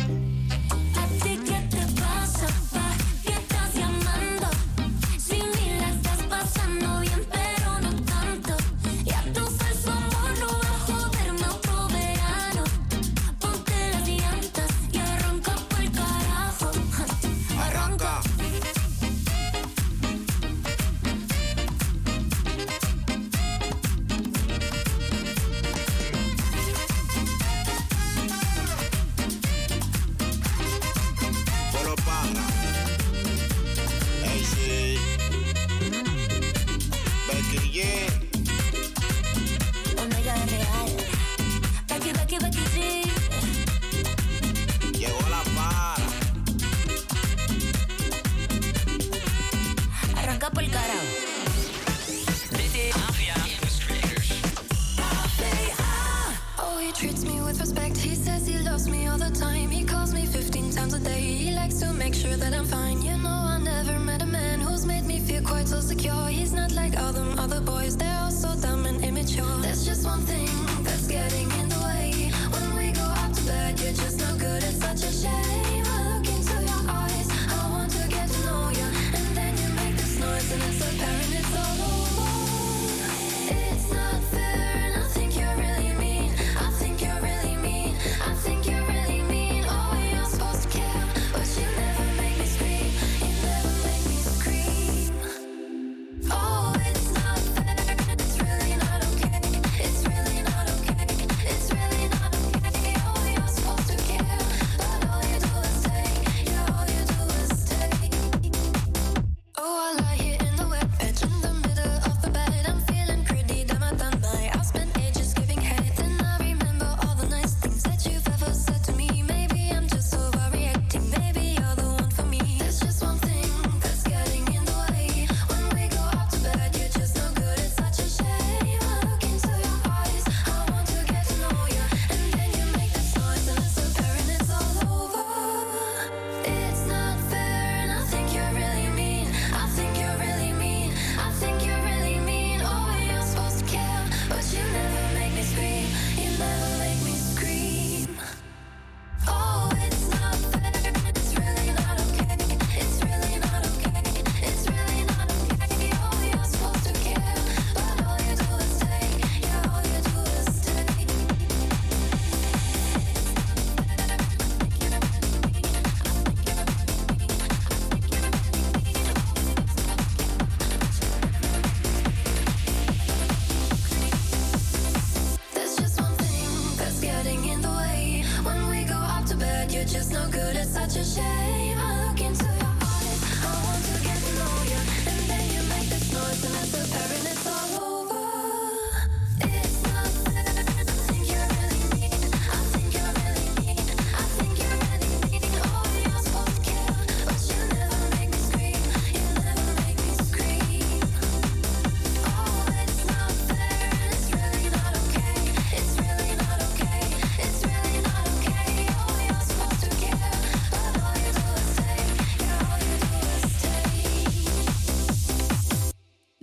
[66.98, 67.41] all the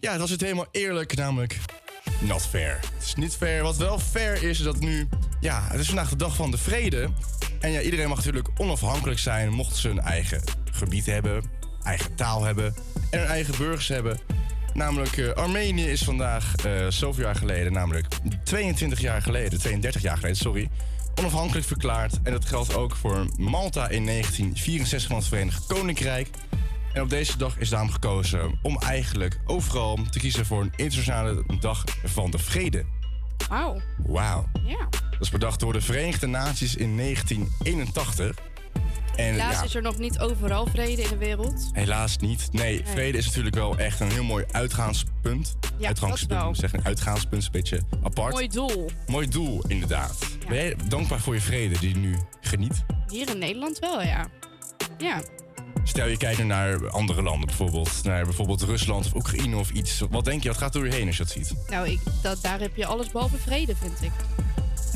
[0.09, 1.59] Ja, dat is het helemaal eerlijk, namelijk
[2.21, 2.79] not fair.
[2.95, 3.63] Het is niet fair.
[3.63, 5.09] Wat wel fair is, is dat nu...
[5.41, 7.09] Ja, het is vandaag de dag van de vrede.
[7.61, 9.53] En ja, iedereen mag natuurlijk onafhankelijk zijn...
[9.53, 11.43] mocht ze een eigen gebied hebben,
[11.83, 12.75] eigen taal hebben...
[13.11, 14.19] en hun eigen burgers hebben.
[14.75, 17.73] Namelijk, eh, Armenië is vandaag eh, zoveel jaar geleden...
[17.73, 18.07] namelijk
[18.45, 20.69] 22 jaar geleden, 32 jaar geleden, sorry...
[21.15, 22.19] onafhankelijk verklaard.
[22.23, 26.29] En dat geldt ook voor Malta in 1964 van het Verenigd Koninkrijk...
[26.99, 31.45] En op deze dag is daarom gekozen om eigenlijk overal te kiezen voor een internationale
[31.61, 32.85] dag van de vrede.
[33.49, 33.81] Wauw.
[34.07, 34.49] Wauw.
[34.65, 34.89] Ja.
[34.91, 38.37] Dat is bedacht door de Verenigde Naties in 1981.
[39.17, 41.71] En Helaas ja, is er nog niet overal vrede in de wereld.
[41.73, 42.49] helaas niet.
[42.53, 42.83] Nee, Nee.
[42.85, 45.57] vrede is natuurlijk wel echt een heel mooi uitgaanspunt.
[45.79, 46.85] Ja, Uitgangspunt, moet zeggen.
[46.85, 48.33] Uitgaanspunt is een beetje apart.
[48.33, 48.91] Mooi doel.
[49.07, 50.19] Mooi doel, inderdaad.
[50.49, 52.85] Ben jij dankbaar voor je vrede die je nu geniet?
[53.09, 54.29] Hier in Nederland wel, ja.
[54.99, 55.23] Ja.
[55.89, 57.91] Stel je kijkt naar andere landen bijvoorbeeld.
[58.03, 60.03] Naar bijvoorbeeld Rusland of Oekraïne of iets.
[60.11, 61.55] Wat denk je, wat gaat door je heen als je dat ziet?
[61.69, 64.11] Nou, ik, dat, daar heb je alles behalve vrede, vind ik.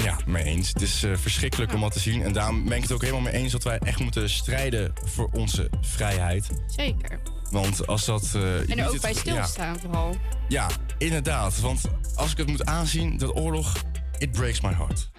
[0.05, 0.69] Ja, mee eens.
[0.69, 2.23] Het is eh, verschrikkelijk om dat te zien.
[2.23, 5.29] En daarom ben ik het ook helemaal mee eens dat wij echt moeten strijden voor
[5.33, 6.49] onze vrijheid.
[6.67, 7.19] Zeker.
[7.51, 8.31] Want als dat.
[8.35, 9.19] eh, En er ook bij ja.
[9.19, 10.17] stilstaan vooral.
[10.49, 10.67] Ja,
[10.99, 11.61] inderdaad.
[11.61, 11.81] Want
[12.15, 13.73] als ik het moet aanzien, dat oorlog,
[14.19, 15.11] it breaks my heart.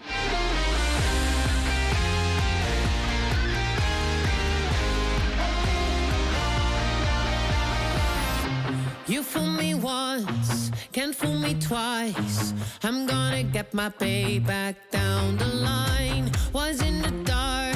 [9.06, 12.54] You fool me once, can't fool me twice.
[12.84, 16.32] I'm gonna get my payback down the line.
[16.54, 17.76] Was in the dark,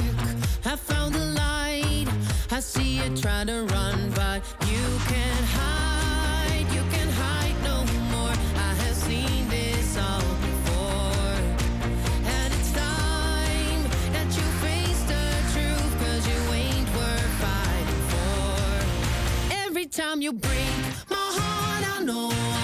[0.63, 2.07] I found the light.
[2.49, 6.65] I see you try to run, but you can't hide.
[6.73, 8.35] You can hide no more.
[8.55, 11.35] I have seen this all before.
[12.35, 13.83] And it's time
[14.13, 14.87] that you face
[22.07, 22.56] know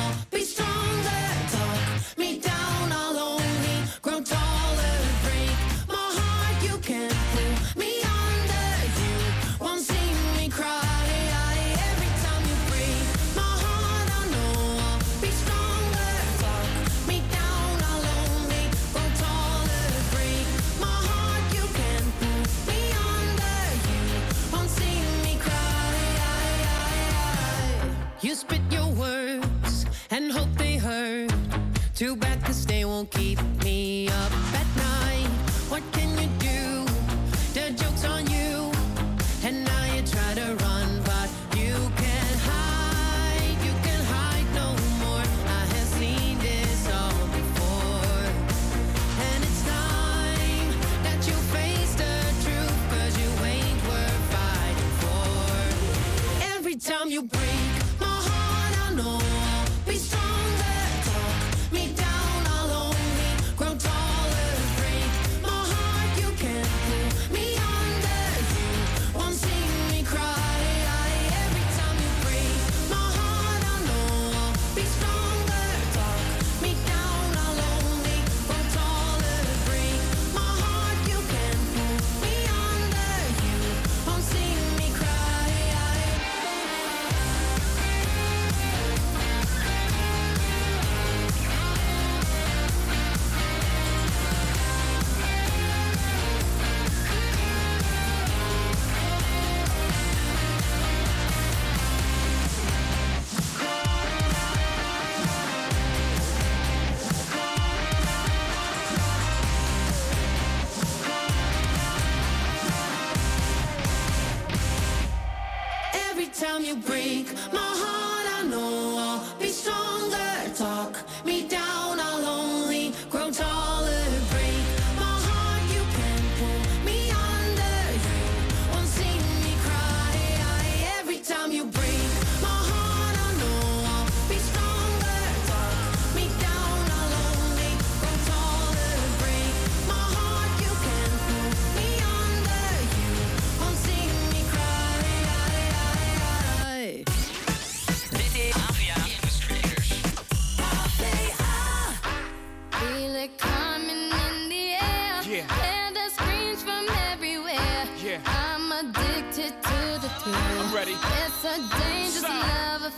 [33.05, 33.52] keep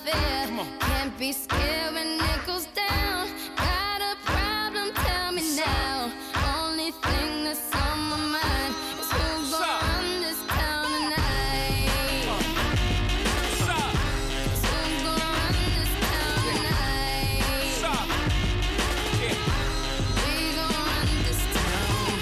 [0.06, 0.66] fear.
[0.80, 3.28] Can't be scared when it goes down.
[3.56, 6.12] Got a problem, tell me now.
[6.58, 11.90] Only thing that's on my mind is who's gonna run this town tonight.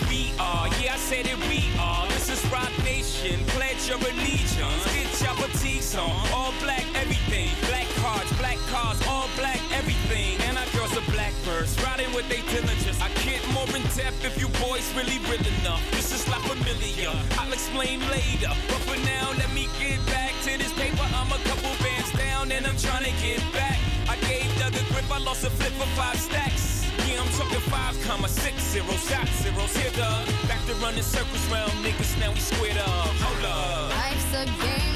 [0.10, 1.38] We are, yeah, I said it.
[1.50, 2.08] We are.
[2.08, 3.40] This is Rock Nation.
[3.48, 4.84] Pledge your allegiance.
[4.94, 6.43] Get your petite on.
[13.96, 15.82] Depth if you boys really real enough.
[15.92, 18.52] This is like familiar, I'll explain later.
[18.68, 21.06] But for now, let me get back to this paper.
[21.14, 23.78] I'm a couple bands down and I'm trying to get back.
[24.10, 26.86] I gave Doug a grip, I lost a flip for five stacks.
[27.08, 30.26] Yeah, I'm talking five comma six zero shot zeros here, Doug.
[30.48, 33.14] Back to running circles round niggas, now we squared up.
[33.22, 33.90] Hold up.
[33.94, 34.93] Life's a game,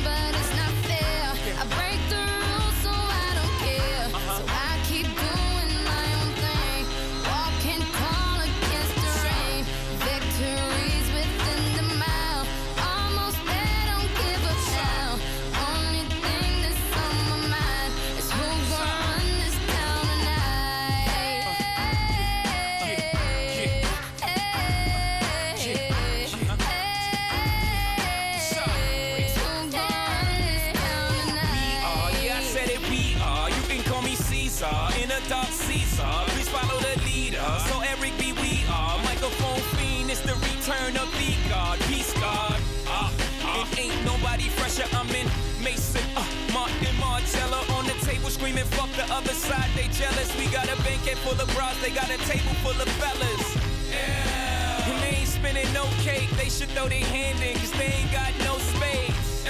[48.97, 49.69] the other side.
[49.75, 50.35] They jealous.
[50.37, 53.45] We got a banquet full of bras, they got a table full of fellas.
[53.89, 54.89] Yeah.
[54.89, 56.29] And they ain't spinning no cake.
[56.31, 59.45] They should throw their hand in, cause they ain't got no space.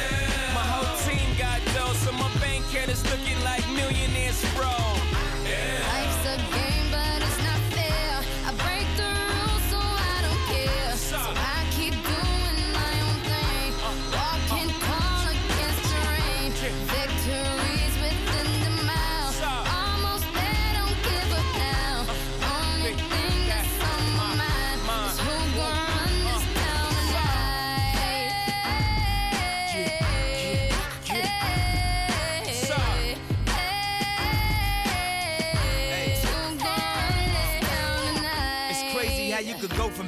[0.54, 4.68] My whole team got dough, so my bank account is looking like millionaires, bro.
[4.68, 6.67] Life's a game,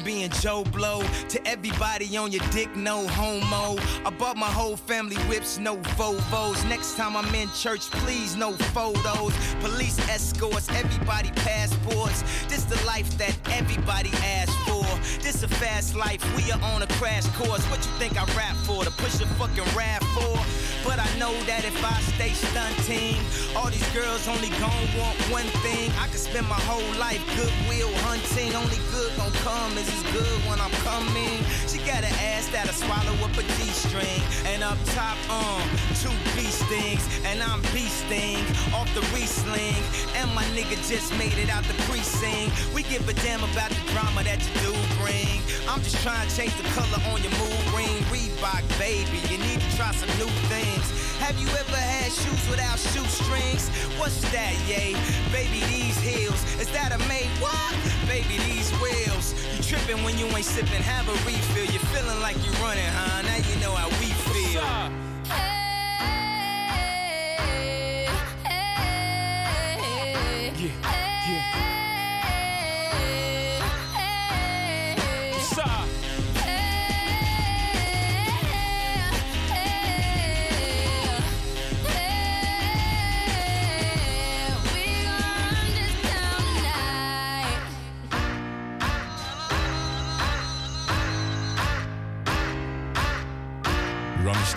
[0.09, 3.79] being Joe Blow to everybody on your dick, no homo.
[4.03, 6.67] I bought my whole family whips, no Vovos.
[6.67, 9.33] Next time I'm in church, please, no photos.
[9.61, 12.23] Police escorts, everybody passports.
[12.47, 14.09] This the life that everybody
[14.39, 14.83] asked for.
[15.21, 17.63] This a fast life, we are on a crash course.
[17.69, 18.83] What you think I rap for?
[18.83, 20.37] To push a fucking rap for?
[20.83, 23.21] But I know that if I stay stunting,
[23.55, 25.91] all these girls only gon' want one thing.
[25.99, 28.55] I could spend my whole life goodwill hunting.
[28.55, 31.43] Only good gon' come is good when I'm coming.
[31.67, 34.21] She got an ass that'll swallow up a G-string.
[34.45, 35.63] And up top, um,
[36.01, 37.03] two beast things.
[37.25, 38.43] And I'm beasting
[38.73, 39.83] off the re-sling.
[40.15, 42.51] And my nigga just made it out the precinct.
[42.73, 45.41] We give a damn about the drama that you do bring.
[45.69, 47.99] I'm just trying to change the color on your mood ring.
[48.09, 50.85] Reebok, baby, you need to try some new things.
[51.19, 53.69] Have you ever had shoes without shoestrings?
[53.99, 54.95] What's that, yay?
[55.31, 56.41] Baby, these heels.
[56.59, 57.75] Is that a made what?
[58.07, 59.35] Baby, these wheels.
[59.59, 61.65] You tripping when you ain't sipping, have a refill.
[61.65, 63.23] You're feeling like you running, huh?
[63.23, 64.61] Now you know how we feel.
[64.61, 65.58] Yeah,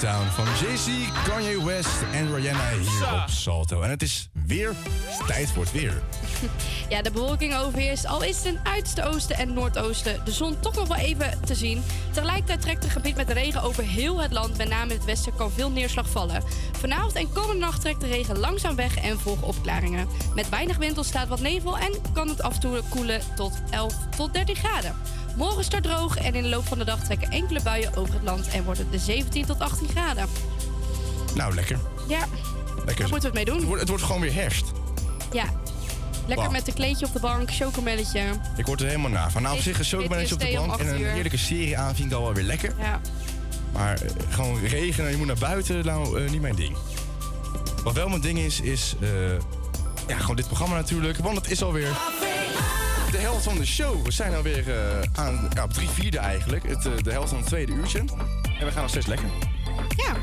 [0.03, 0.89] Town van Jay-Z,
[1.29, 3.81] Kanye West en Rihanna hier op Salto.
[3.83, 4.75] En het is weer
[5.27, 6.03] tijd voor het weer.
[6.89, 8.07] Ja, de bewolking overheerst.
[8.07, 11.41] Al is het in het uiterste oosten en noordoosten de zon toch nog wel even
[11.45, 11.83] te zien.
[12.11, 14.57] Tegelijkertijd trekt het gebied met de regen over heel het land.
[14.57, 16.43] Met name in het westen kan veel neerslag vallen.
[16.73, 20.09] Vanavond en komende nacht trekt de regen langzaam weg en volgen opklaringen.
[20.35, 23.95] Met weinig wind ontstaat wat nevel en kan het af en toe koelen tot 11
[24.17, 24.95] tot 13 graden.
[25.37, 28.23] Morgen start droog en in de loop van de dag trekken enkele buien over het
[28.23, 30.27] land en wordt het de 17 tot 18 graden.
[31.35, 31.79] Nou, lekker.
[32.09, 32.27] Ja,
[32.77, 32.97] lekker.
[32.97, 33.57] daar moeten we het mee doen.
[33.57, 34.65] Het wordt, het wordt gewoon weer herfst.
[35.33, 35.45] Ja,
[36.27, 38.21] lekker met een kleedje op de bank, chocomelletje.
[38.57, 39.43] Ik word er helemaal na van.
[39.43, 42.17] Nou, op zich een chocomelletje op de bank en een heerlijke serie aan vind ik
[42.17, 42.75] al wel weer lekker.
[42.79, 43.01] Ja.
[43.73, 46.77] Maar eh, gewoon regen en je moet naar buiten, nou, eh, niet mijn ding.
[47.85, 49.09] Wat wel mijn ding is, is eh,
[50.07, 51.19] ja, gewoon dit programma natuurlijk.
[51.19, 51.89] Want het is alweer
[53.13, 54.05] de helft van de show.
[54.05, 56.69] We zijn alweer eh aan ja, op drie vierde eigenlijk.
[56.69, 57.99] Het, eh, de helft van het tweede uurtje.
[58.59, 59.29] En we gaan nog steeds lekker.
[59.97, 60.17] Ja.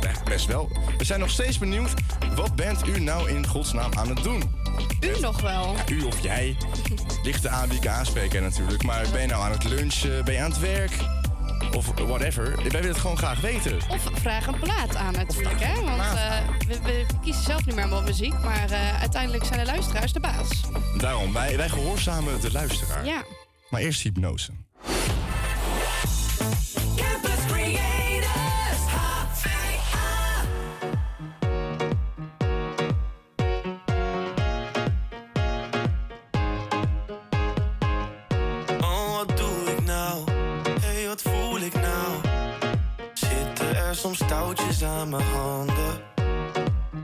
[0.00, 0.70] best, best wel.
[0.98, 1.94] We zijn nog steeds benieuwd.
[2.34, 4.42] Wat bent u nou in godsnaam aan het doen?
[5.00, 5.74] U nog wel.
[5.74, 6.56] Ja, u of jij.
[7.22, 8.82] Ligt aan wie ik aanspreken natuurlijk.
[8.82, 10.24] Maar ben je nou aan het lunchen?
[10.24, 10.92] Ben je aan het werk?
[11.76, 12.56] Of whatever.
[12.56, 13.76] Wij willen het gewoon graag weten.
[13.90, 15.74] Of vraag een plaat aan natuurlijk, hè?
[15.82, 16.38] Want eh,
[16.68, 20.20] we, we kiezen zelf niet meer wat muziek, maar eh, uiteindelijk zijn de luisteraars de
[20.20, 20.48] baas.
[20.98, 23.04] Daarom, wij, wij gehoorzamen de luisteraar.
[23.04, 23.24] Ja.
[23.70, 24.52] Maar eerst hypnose.
[44.06, 46.00] Soms touwtjes aan mijn handen?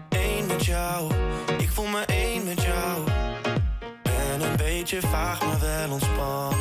[0.09, 1.13] Eén met jou,
[1.59, 3.05] ik voel me één met jou.
[4.03, 6.59] Ben een beetje vaag, maar wel ontspannen.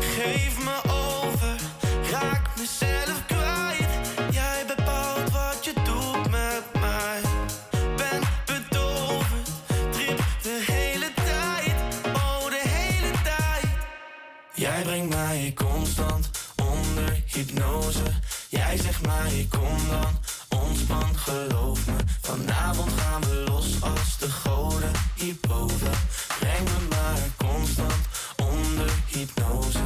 [0.00, 1.56] Geef me over,
[2.10, 3.88] raak mezelf kwijt.
[4.30, 7.20] Jij bepaalt wat je doet met mij.
[7.96, 9.42] Ben bedolven,
[9.90, 11.74] trip de hele tijd.
[12.14, 13.66] Oh, de hele tijd.
[14.54, 18.02] Jij brengt mij constant onder hypnose.
[18.50, 20.18] Jij zegt mij kom dan,
[20.60, 21.96] ontspan, geloof me.
[22.20, 25.90] Vanavond gaan we los als de goden hierboven.
[26.38, 28.06] Breng me maar constant
[28.36, 29.82] onder hypnose.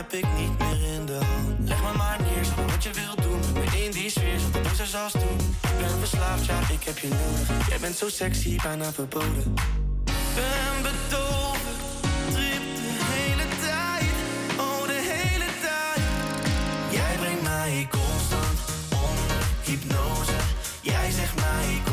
[0.00, 1.68] Heb ik niet meer in de hand.
[1.68, 3.40] Leg me maar neer, wat je wilt doen.
[3.84, 5.38] In die sfeer, zat de als toen.
[5.62, 7.68] Ik ben verslaafd, ja, ik heb je nodig.
[7.68, 9.54] Jij bent zo sexy, bijna verboden.
[10.34, 11.76] Ben bedolven,
[12.32, 14.14] trip de hele tijd.
[14.58, 16.02] Oh, de hele tijd.
[16.90, 18.58] Jij brengt mij constant
[19.04, 20.38] onder hypnose.
[20.80, 21.89] Jij zegt mij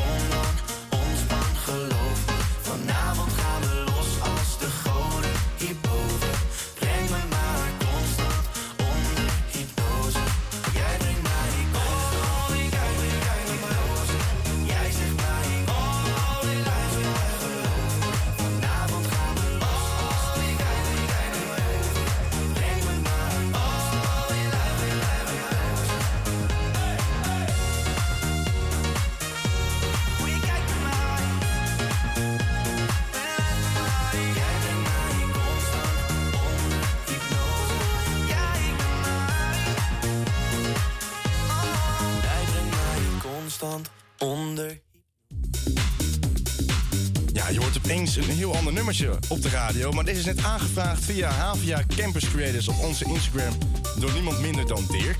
[48.88, 49.91] nummertje op de radio.
[49.91, 53.53] Maar deze is net aangevraagd via Havia Campus Creators op onze Instagram
[53.99, 55.19] door niemand minder dan Dirk.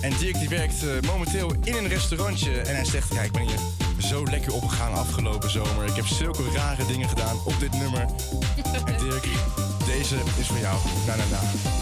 [0.00, 3.42] En Dirk die werkt eh, momenteel in een restaurantje en hij zegt: Ja, ik ben
[3.42, 3.58] hier
[3.98, 5.84] zo lekker opgegaan afgelopen zomer.
[5.84, 8.00] Ik heb zulke rare dingen gedaan op dit nummer.
[8.88, 9.26] En Dirk,
[9.86, 10.78] deze is voor jou.
[11.06, 11.75] Na na na.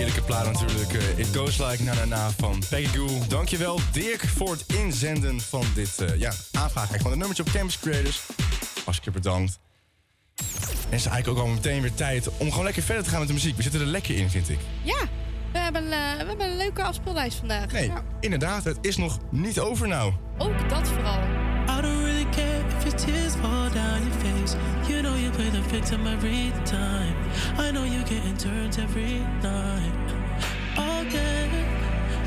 [0.00, 0.92] Heerlijke plaat natuurlijk.
[0.92, 3.18] eh, It Goes Like Na Na Na van Peggy Goo.
[3.28, 6.88] Dankjewel Dirk voor het inzenden van dit eh, ja, aanvraag.
[6.88, 8.20] Van het nummertje op Campus Creators.
[8.84, 9.58] Hartstikke bedankt.
[10.36, 10.44] En
[10.90, 13.28] het is eigenlijk ook al meteen weer tijd om gewoon lekker verder te gaan met
[13.28, 13.56] de muziek.
[13.56, 14.58] We zitten er lekker in, vind ik.
[14.82, 14.98] Ja,
[15.52, 17.72] we hebben, eh, we hebben een leuke afspeellijst vandaag.
[17.72, 20.12] Nee, Ja, inderdaad, het is nog niet over nou.
[20.38, 21.18] ook dat vooral.
[25.72, 27.14] Every time.
[27.56, 29.92] I know you're getting turns every night.
[30.76, 31.48] Again,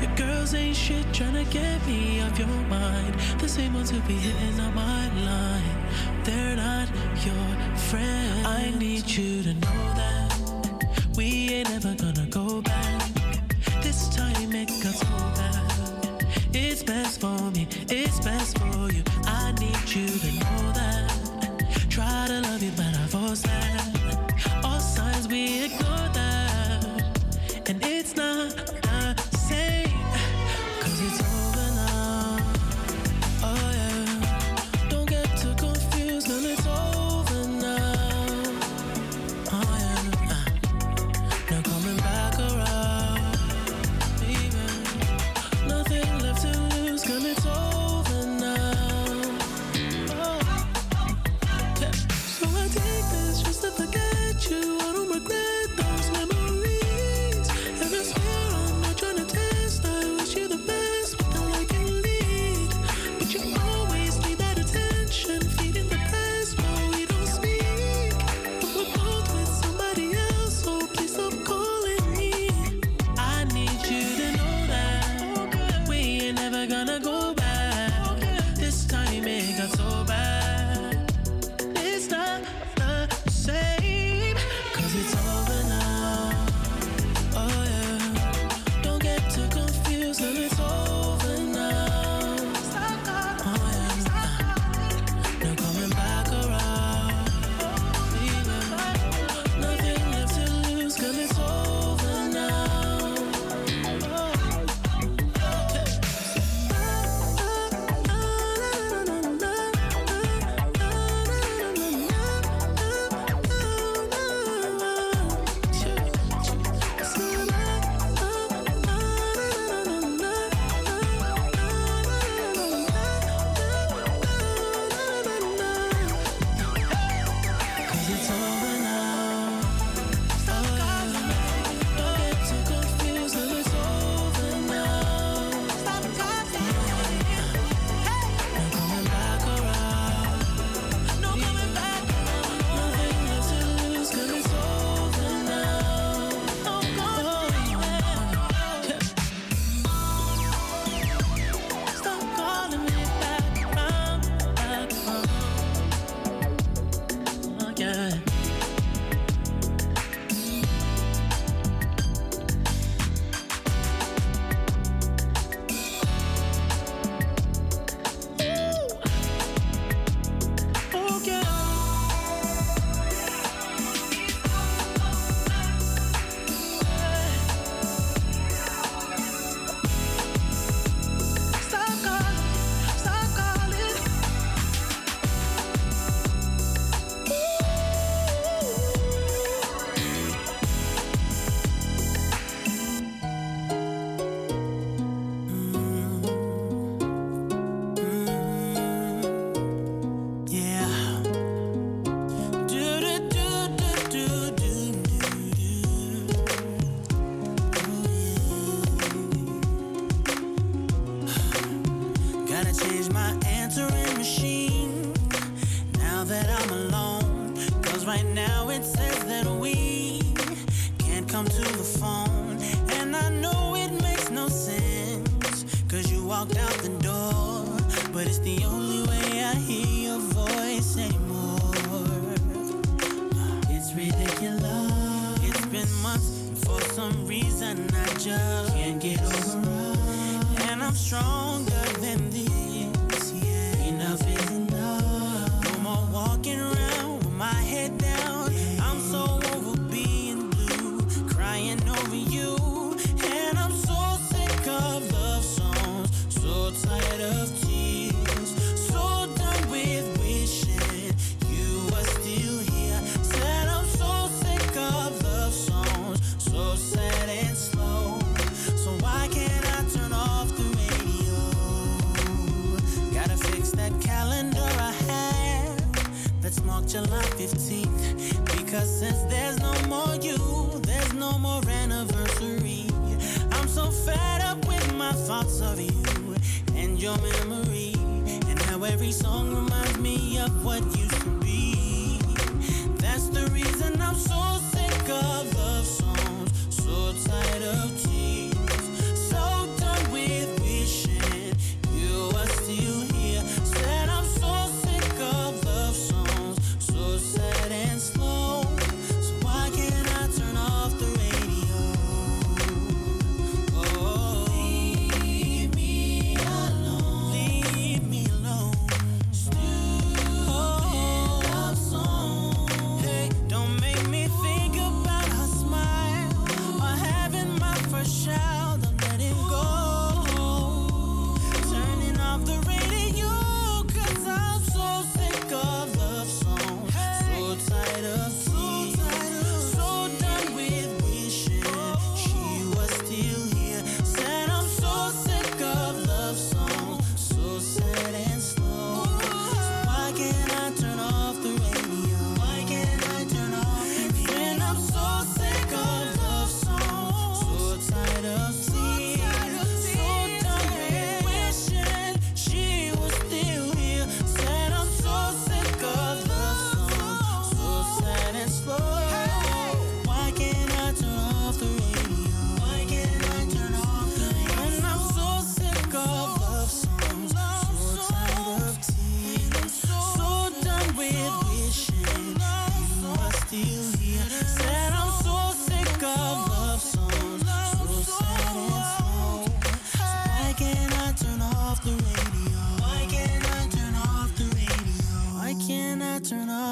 [0.00, 3.14] your girls ain't shit trying to get me off your mind.
[3.40, 6.24] The same ones who be hitting on my line.
[6.24, 6.88] They're not
[7.24, 8.46] your friend.
[8.46, 13.10] I need you to know that we ain't ever gonna go back.
[13.82, 15.06] This time it got so
[15.36, 16.26] bad.
[16.54, 19.02] It's best for me, it's best for you.
[19.26, 21.03] I need you to know that.
[22.34, 24.64] To love you, but I force that.
[24.64, 27.04] All signs we ignore that.
[27.66, 28.33] And it's not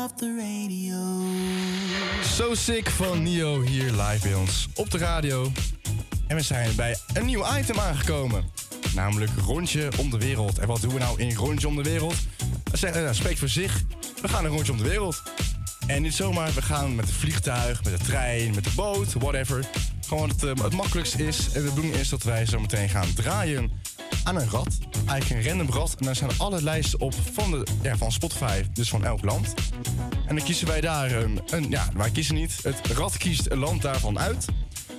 [0.03, 0.97] off the radio?
[2.23, 5.53] So Sick van Nio hier live bij ons op de radio.
[6.27, 8.45] En we zijn bij een nieuw item aangekomen.
[8.95, 10.59] Namelijk Rondje om de Wereld.
[10.59, 12.15] En wat doen we nou in Rondje om de Wereld?
[12.71, 13.83] Dat eh, spreekt voor zich.
[14.23, 15.23] We gaan een rondje om de wereld.
[15.87, 19.65] En niet zomaar, we gaan met het vliegtuig, met de trein, met de boot, whatever.
[20.07, 21.53] Gewoon het, eh, het makkelijkste is.
[21.53, 23.71] En de bedoeling is dat wij zo meteen gaan draaien
[24.25, 24.79] aan een rad.
[25.07, 25.95] Eigenlijk een random rad.
[25.99, 29.55] En daar staan alle lijsten op van, de, ja, van Spotify, dus van elk land.
[30.27, 31.71] En dan kiezen wij daar een, een...
[31.71, 32.59] Ja, wij kiezen niet.
[32.63, 34.47] Het rad kiest een land daarvan uit.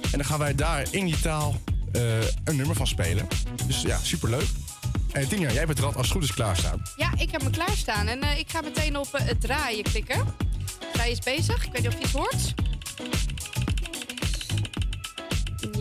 [0.02, 1.56] En dan gaan wij daar in die taal
[1.92, 3.28] eh, een nummer van spelen.
[3.68, 4.48] Dus ja, superleuk.
[5.12, 6.82] En Tina, jij het rad als het goed is klaarstaan.
[6.98, 8.08] Ja, ik heb me klaarstaan.
[8.08, 10.36] En eh, ik ga meteen op eh, het draaien klikken.
[10.94, 11.66] Draaien is bezig.
[11.66, 12.54] Ik weet niet of je iets hoort.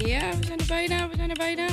[0.06, 1.08] Ja, we zijn er bijna.
[1.08, 1.66] We zijn er bijna.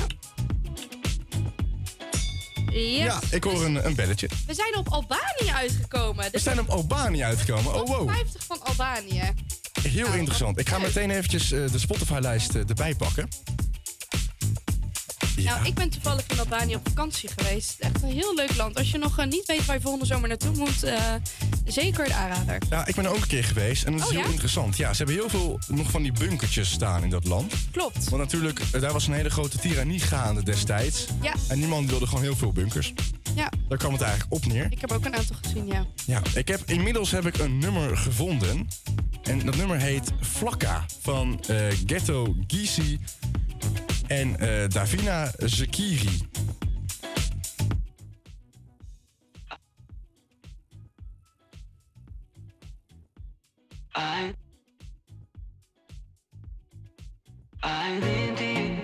[2.72, 2.98] Yes.
[2.98, 4.30] Ja, ik hoor een, een belletje.
[4.48, 6.26] We zijn op Albanië uitgekomen.
[6.32, 7.74] We zijn op Albanië uitgekomen.
[7.74, 8.10] Oh, wow.
[8.10, 9.34] 50 van Albanië.
[9.82, 10.60] Heel interessant.
[10.60, 13.28] Ik ga meteen eventjes eh, de Spotify-lijst eh, erbij pakken.
[15.44, 17.76] Nou, ik ben toevallig in Albanië op vakantie geweest.
[17.80, 18.78] Echt een heel leuk land.
[18.78, 21.14] Als je nog eh, niet weet waar je volgende zomer naartoe moet, eh,
[21.66, 22.58] zeker een aanrader.
[22.70, 24.30] Ja, ik ben er ook een keer geweest en dat is Oh, heel ja?
[24.30, 24.78] interessant.
[24.78, 27.54] Ja, ze hebben heel veel nog van die bunkertjes staan in dat land.
[27.72, 28.10] Klopt.
[28.10, 31.06] Want natuurlijk, eh, daar was een hele grote tirannie gaande destijds.
[31.22, 31.34] Ja.
[31.48, 32.94] En niemand wilde gewoon heel veel bunkers.
[33.36, 34.68] Ja, Daar kwam het eigenlijk op neer.
[34.70, 35.86] ik heb ook een aantal gezien, ja.
[36.06, 38.68] Ja, ik heb, inmiddels heb ik een nummer gevonden.
[39.24, 41.44] En dat nummer heet Flakka van
[41.86, 43.00] Ghetto Gizi
[44.10, 46.28] en eh, Davina Zekiri.
[53.96, 54.34] I
[57.64, 58.79] Identity,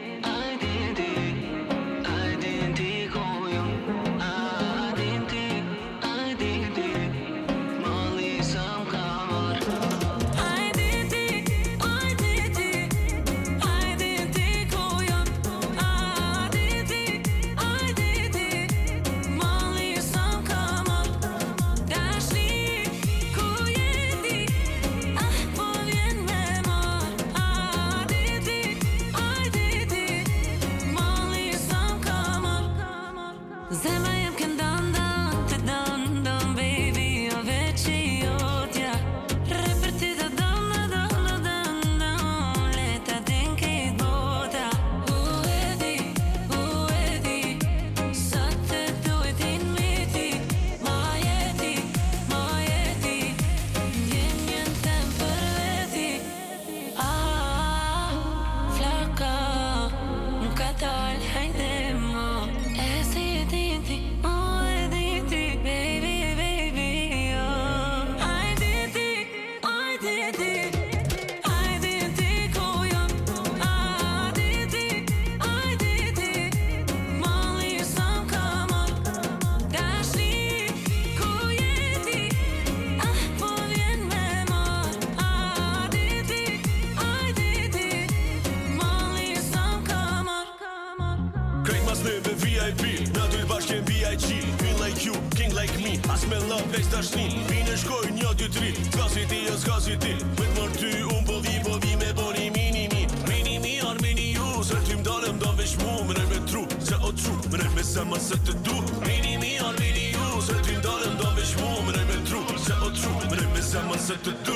[114.07, 114.55] me zemër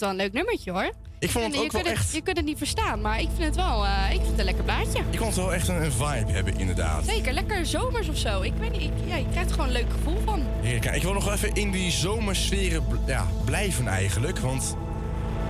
[0.00, 0.90] wel een leuk nummertje hoor.
[1.18, 3.28] Ik vond het je ook wel kunt echt- je kunt het niet verstaan, maar ik
[3.36, 4.98] vind het wel eh, ik vind het een lekker plaatje.
[5.10, 7.04] Ik vond het wel echt een, een vibe hebben, inderdaad.
[7.04, 8.40] Zeker, lekker zomers of zo.
[8.42, 10.42] Ik weet niet, ik, ja, je krijgt er gewoon een leuk gevoel van.
[10.60, 10.84] Heerlijk.
[10.94, 14.38] Ik wil nog wel even in die zomersferen ja, blijven eigenlijk.
[14.38, 14.76] Want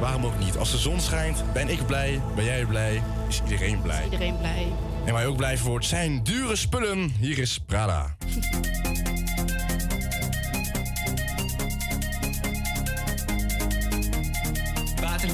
[0.01, 0.57] waarom ook niet?
[0.57, 4.05] Als de zon schijnt, ben ik blij, ben jij blij, is iedereen blij.
[4.05, 4.67] Iedereen blij.
[5.05, 7.15] En waar je ook blij voor wordt, zijn dure spullen.
[7.21, 8.17] Hier is Prada.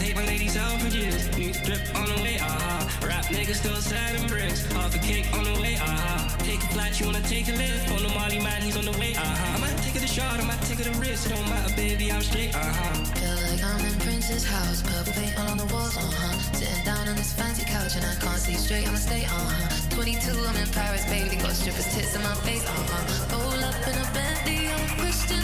[0.04, 1.24] Date my ladies out for years.
[1.38, 2.84] New drip on the way, ah.
[3.00, 4.60] Rap niggas still sad and bricks.
[4.72, 6.28] Half a cake on the way, ah.
[6.40, 7.90] Take a flight, you wanna take a lift.
[7.90, 9.56] On the Molly man, he's on the way, ah.
[9.56, 11.24] I might take it a shot, I might take it a risk.
[11.24, 12.60] It don't matter, baby, I'm straight, ah.
[13.16, 16.36] Feel like I'm in Prince's house, purple paint all on the walls, uh-huh.
[16.52, 19.96] Sitting down on this fancy couch and I can't see straight, I'ma stay, uh-huh.
[19.96, 23.32] 22, I'm in Paris, baby, got strippers tits in my face, uh-huh.
[23.32, 25.43] Roll up in a Bentley, I'm Christian,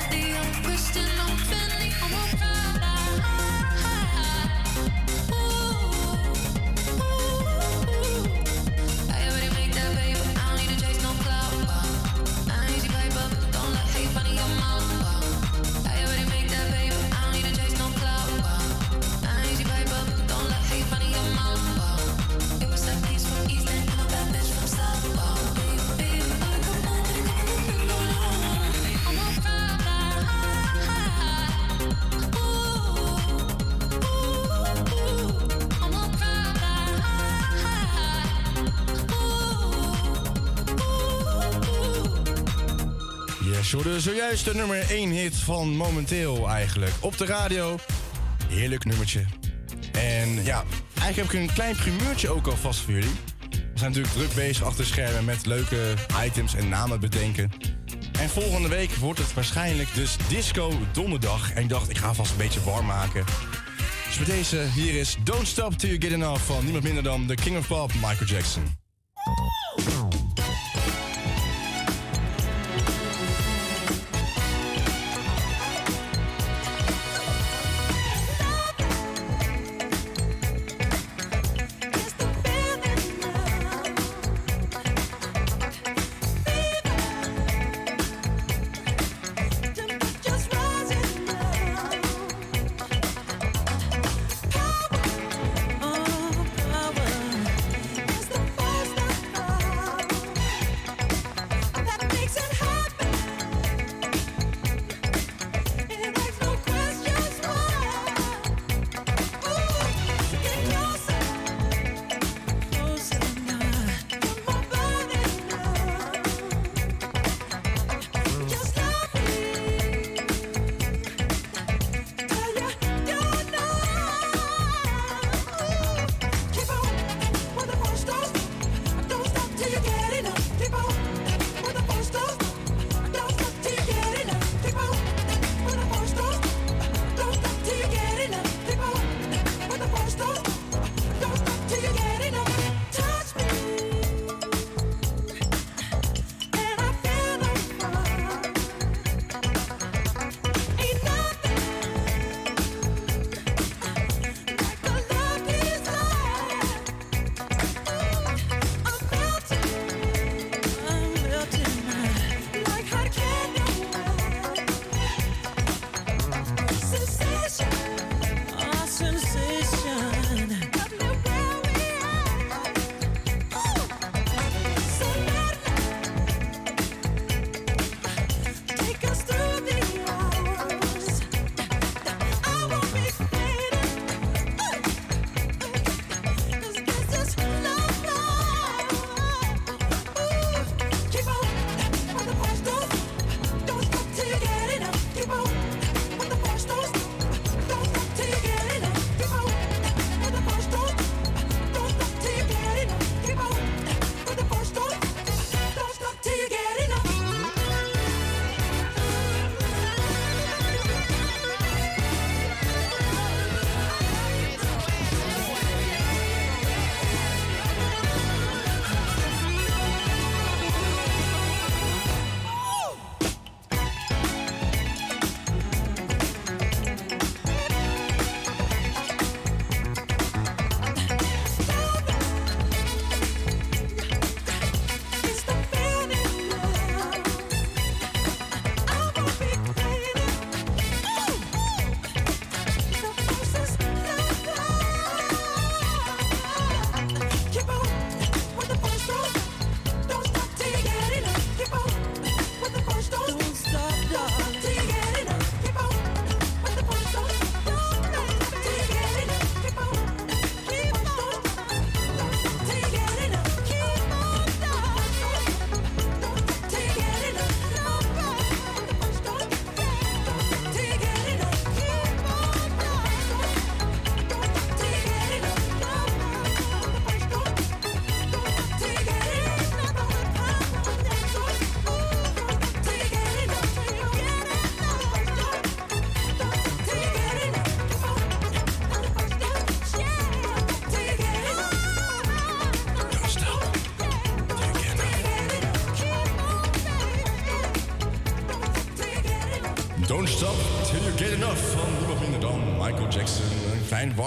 [44.01, 46.91] zojuist de nummer 1 hit van momenteel eigenlijk.
[46.99, 47.79] Op de radio.
[48.47, 49.25] Heerlijk nummertje.
[49.91, 50.63] En ja,
[50.99, 53.15] eigenlijk heb ik een klein primeurtje ook alvast voor jullie.
[53.49, 55.93] We zijn natuurlijk druk bezig achter schermen met leuke
[56.25, 57.51] items en namen bedenken.
[58.19, 61.53] En volgende week wordt het waarschijnlijk dus Disco Donderdag.
[61.53, 63.25] En ik dacht, ik ga vast een beetje warm maken.
[64.05, 67.27] Dus met deze, hier is Don't Stop Till You Get Enough van niemand minder dan
[67.27, 68.80] de King of Pop, Michael Jackson.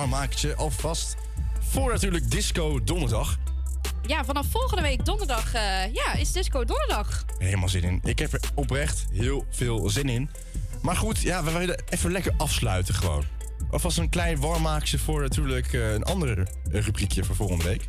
[0.04, 1.16] Een klein warmmakertje alvast
[1.70, 3.38] voor natuurlijk Disco Donderdag.
[4.06, 7.24] Ja, vanaf volgende week donderdag eh, ja, is Disco Donderdag.
[7.38, 8.00] Helemaal zin in.
[8.02, 10.30] Ik heb er oprecht heel veel zin in.
[10.82, 13.24] Maar goed, ja, we willen even lekker afsluiten gewoon.
[13.70, 17.88] Alvast een klein warmmaakje voor natuurlijk eh, een ander eh, rubriekje voor volgende week.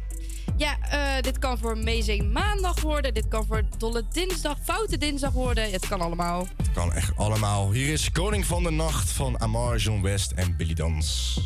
[0.57, 3.13] Ja, eh, dit kan voor Amazing Maandag worden.
[3.13, 5.71] Dit kan voor Dolle Dinsdag, Foute Dinsdag worden.
[5.71, 6.47] Het kan allemaal.
[6.73, 7.71] Kan echt allemaal.
[7.71, 11.39] Hier is Koning van de Nacht van Amar, John West en Billy Dans.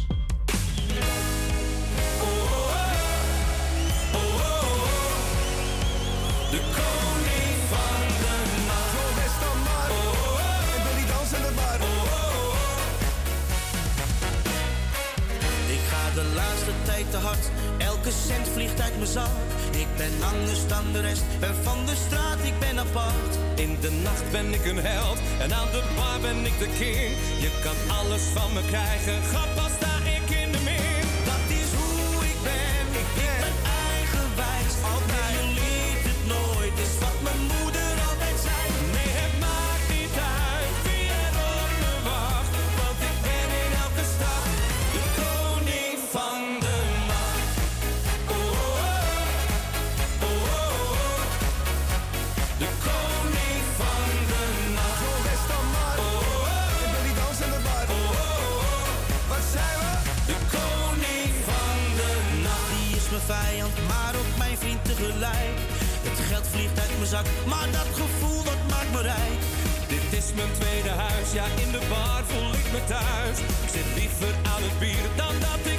[18.10, 19.30] Elke cent vliegt uit mijn zak.
[19.72, 23.34] Ik ben anders dan de rest, ben van de straat, ik ben apart.
[23.56, 27.12] In de nacht ben ik een held en aan de bar ben ik de king.
[27.40, 29.69] Je kan alles van me krijgen, grap
[65.28, 69.40] Het geld vliegt uit mijn zak, maar dat gevoel dat maakt me rijk.
[69.88, 73.38] Dit is mijn tweede huis, ja in de bar voel ik me thuis.
[73.64, 75.79] Ik zit liever aan het bier dan dat ik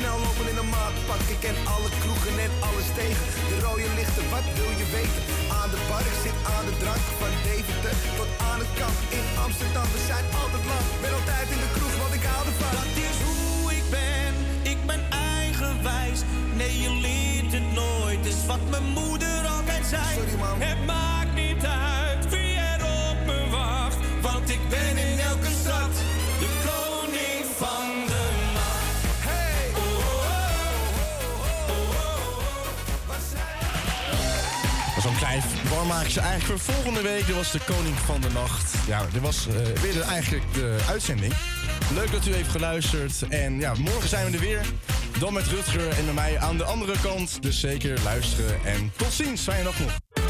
[0.00, 1.22] snel lopen in een maatpak.
[1.34, 3.26] Ik ken alle kroegen en alles tegen.
[3.50, 5.22] De rode lichten, wat wil je weten?
[5.58, 7.04] Aan de bar, ik zit aan de drank.
[7.20, 8.98] Van Deventer tot aan het kamp.
[9.18, 10.84] In Amsterdam, we zijn altijd lang.
[11.02, 12.72] Ben altijd in de kroeg, want ik hou ervan.
[12.80, 14.32] Dat is hoe ik ben,
[14.72, 15.02] ik ben
[15.42, 16.20] eigenwijs.
[16.60, 20.08] Nee, je liet het nooit, is wat mijn moeder altijd zei.
[20.18, 20.56] Sorry, man.
[20.68, 20.80] Het
[35.80, 37.26] klein warmmaakje eigenlijk voor volgende week.
[37.26, 38.74] Dat was de Koning van de Nacht.
[38.86, 41.34] Ja, dit was eh, weer de, eigenlijk de uitzending.
[41.94, 43.28] Leuk dat u heeft geluisterd.
[43.28, 44.64] En ja, morgen zijn we er weer.
[45.18, 47.42] Dan met Rutger en met mij aan de andere kant.
[47.42, 49.42] Dus zeker luisteren en tot ziens.
[49.42, 50.09] Fijne dag nog.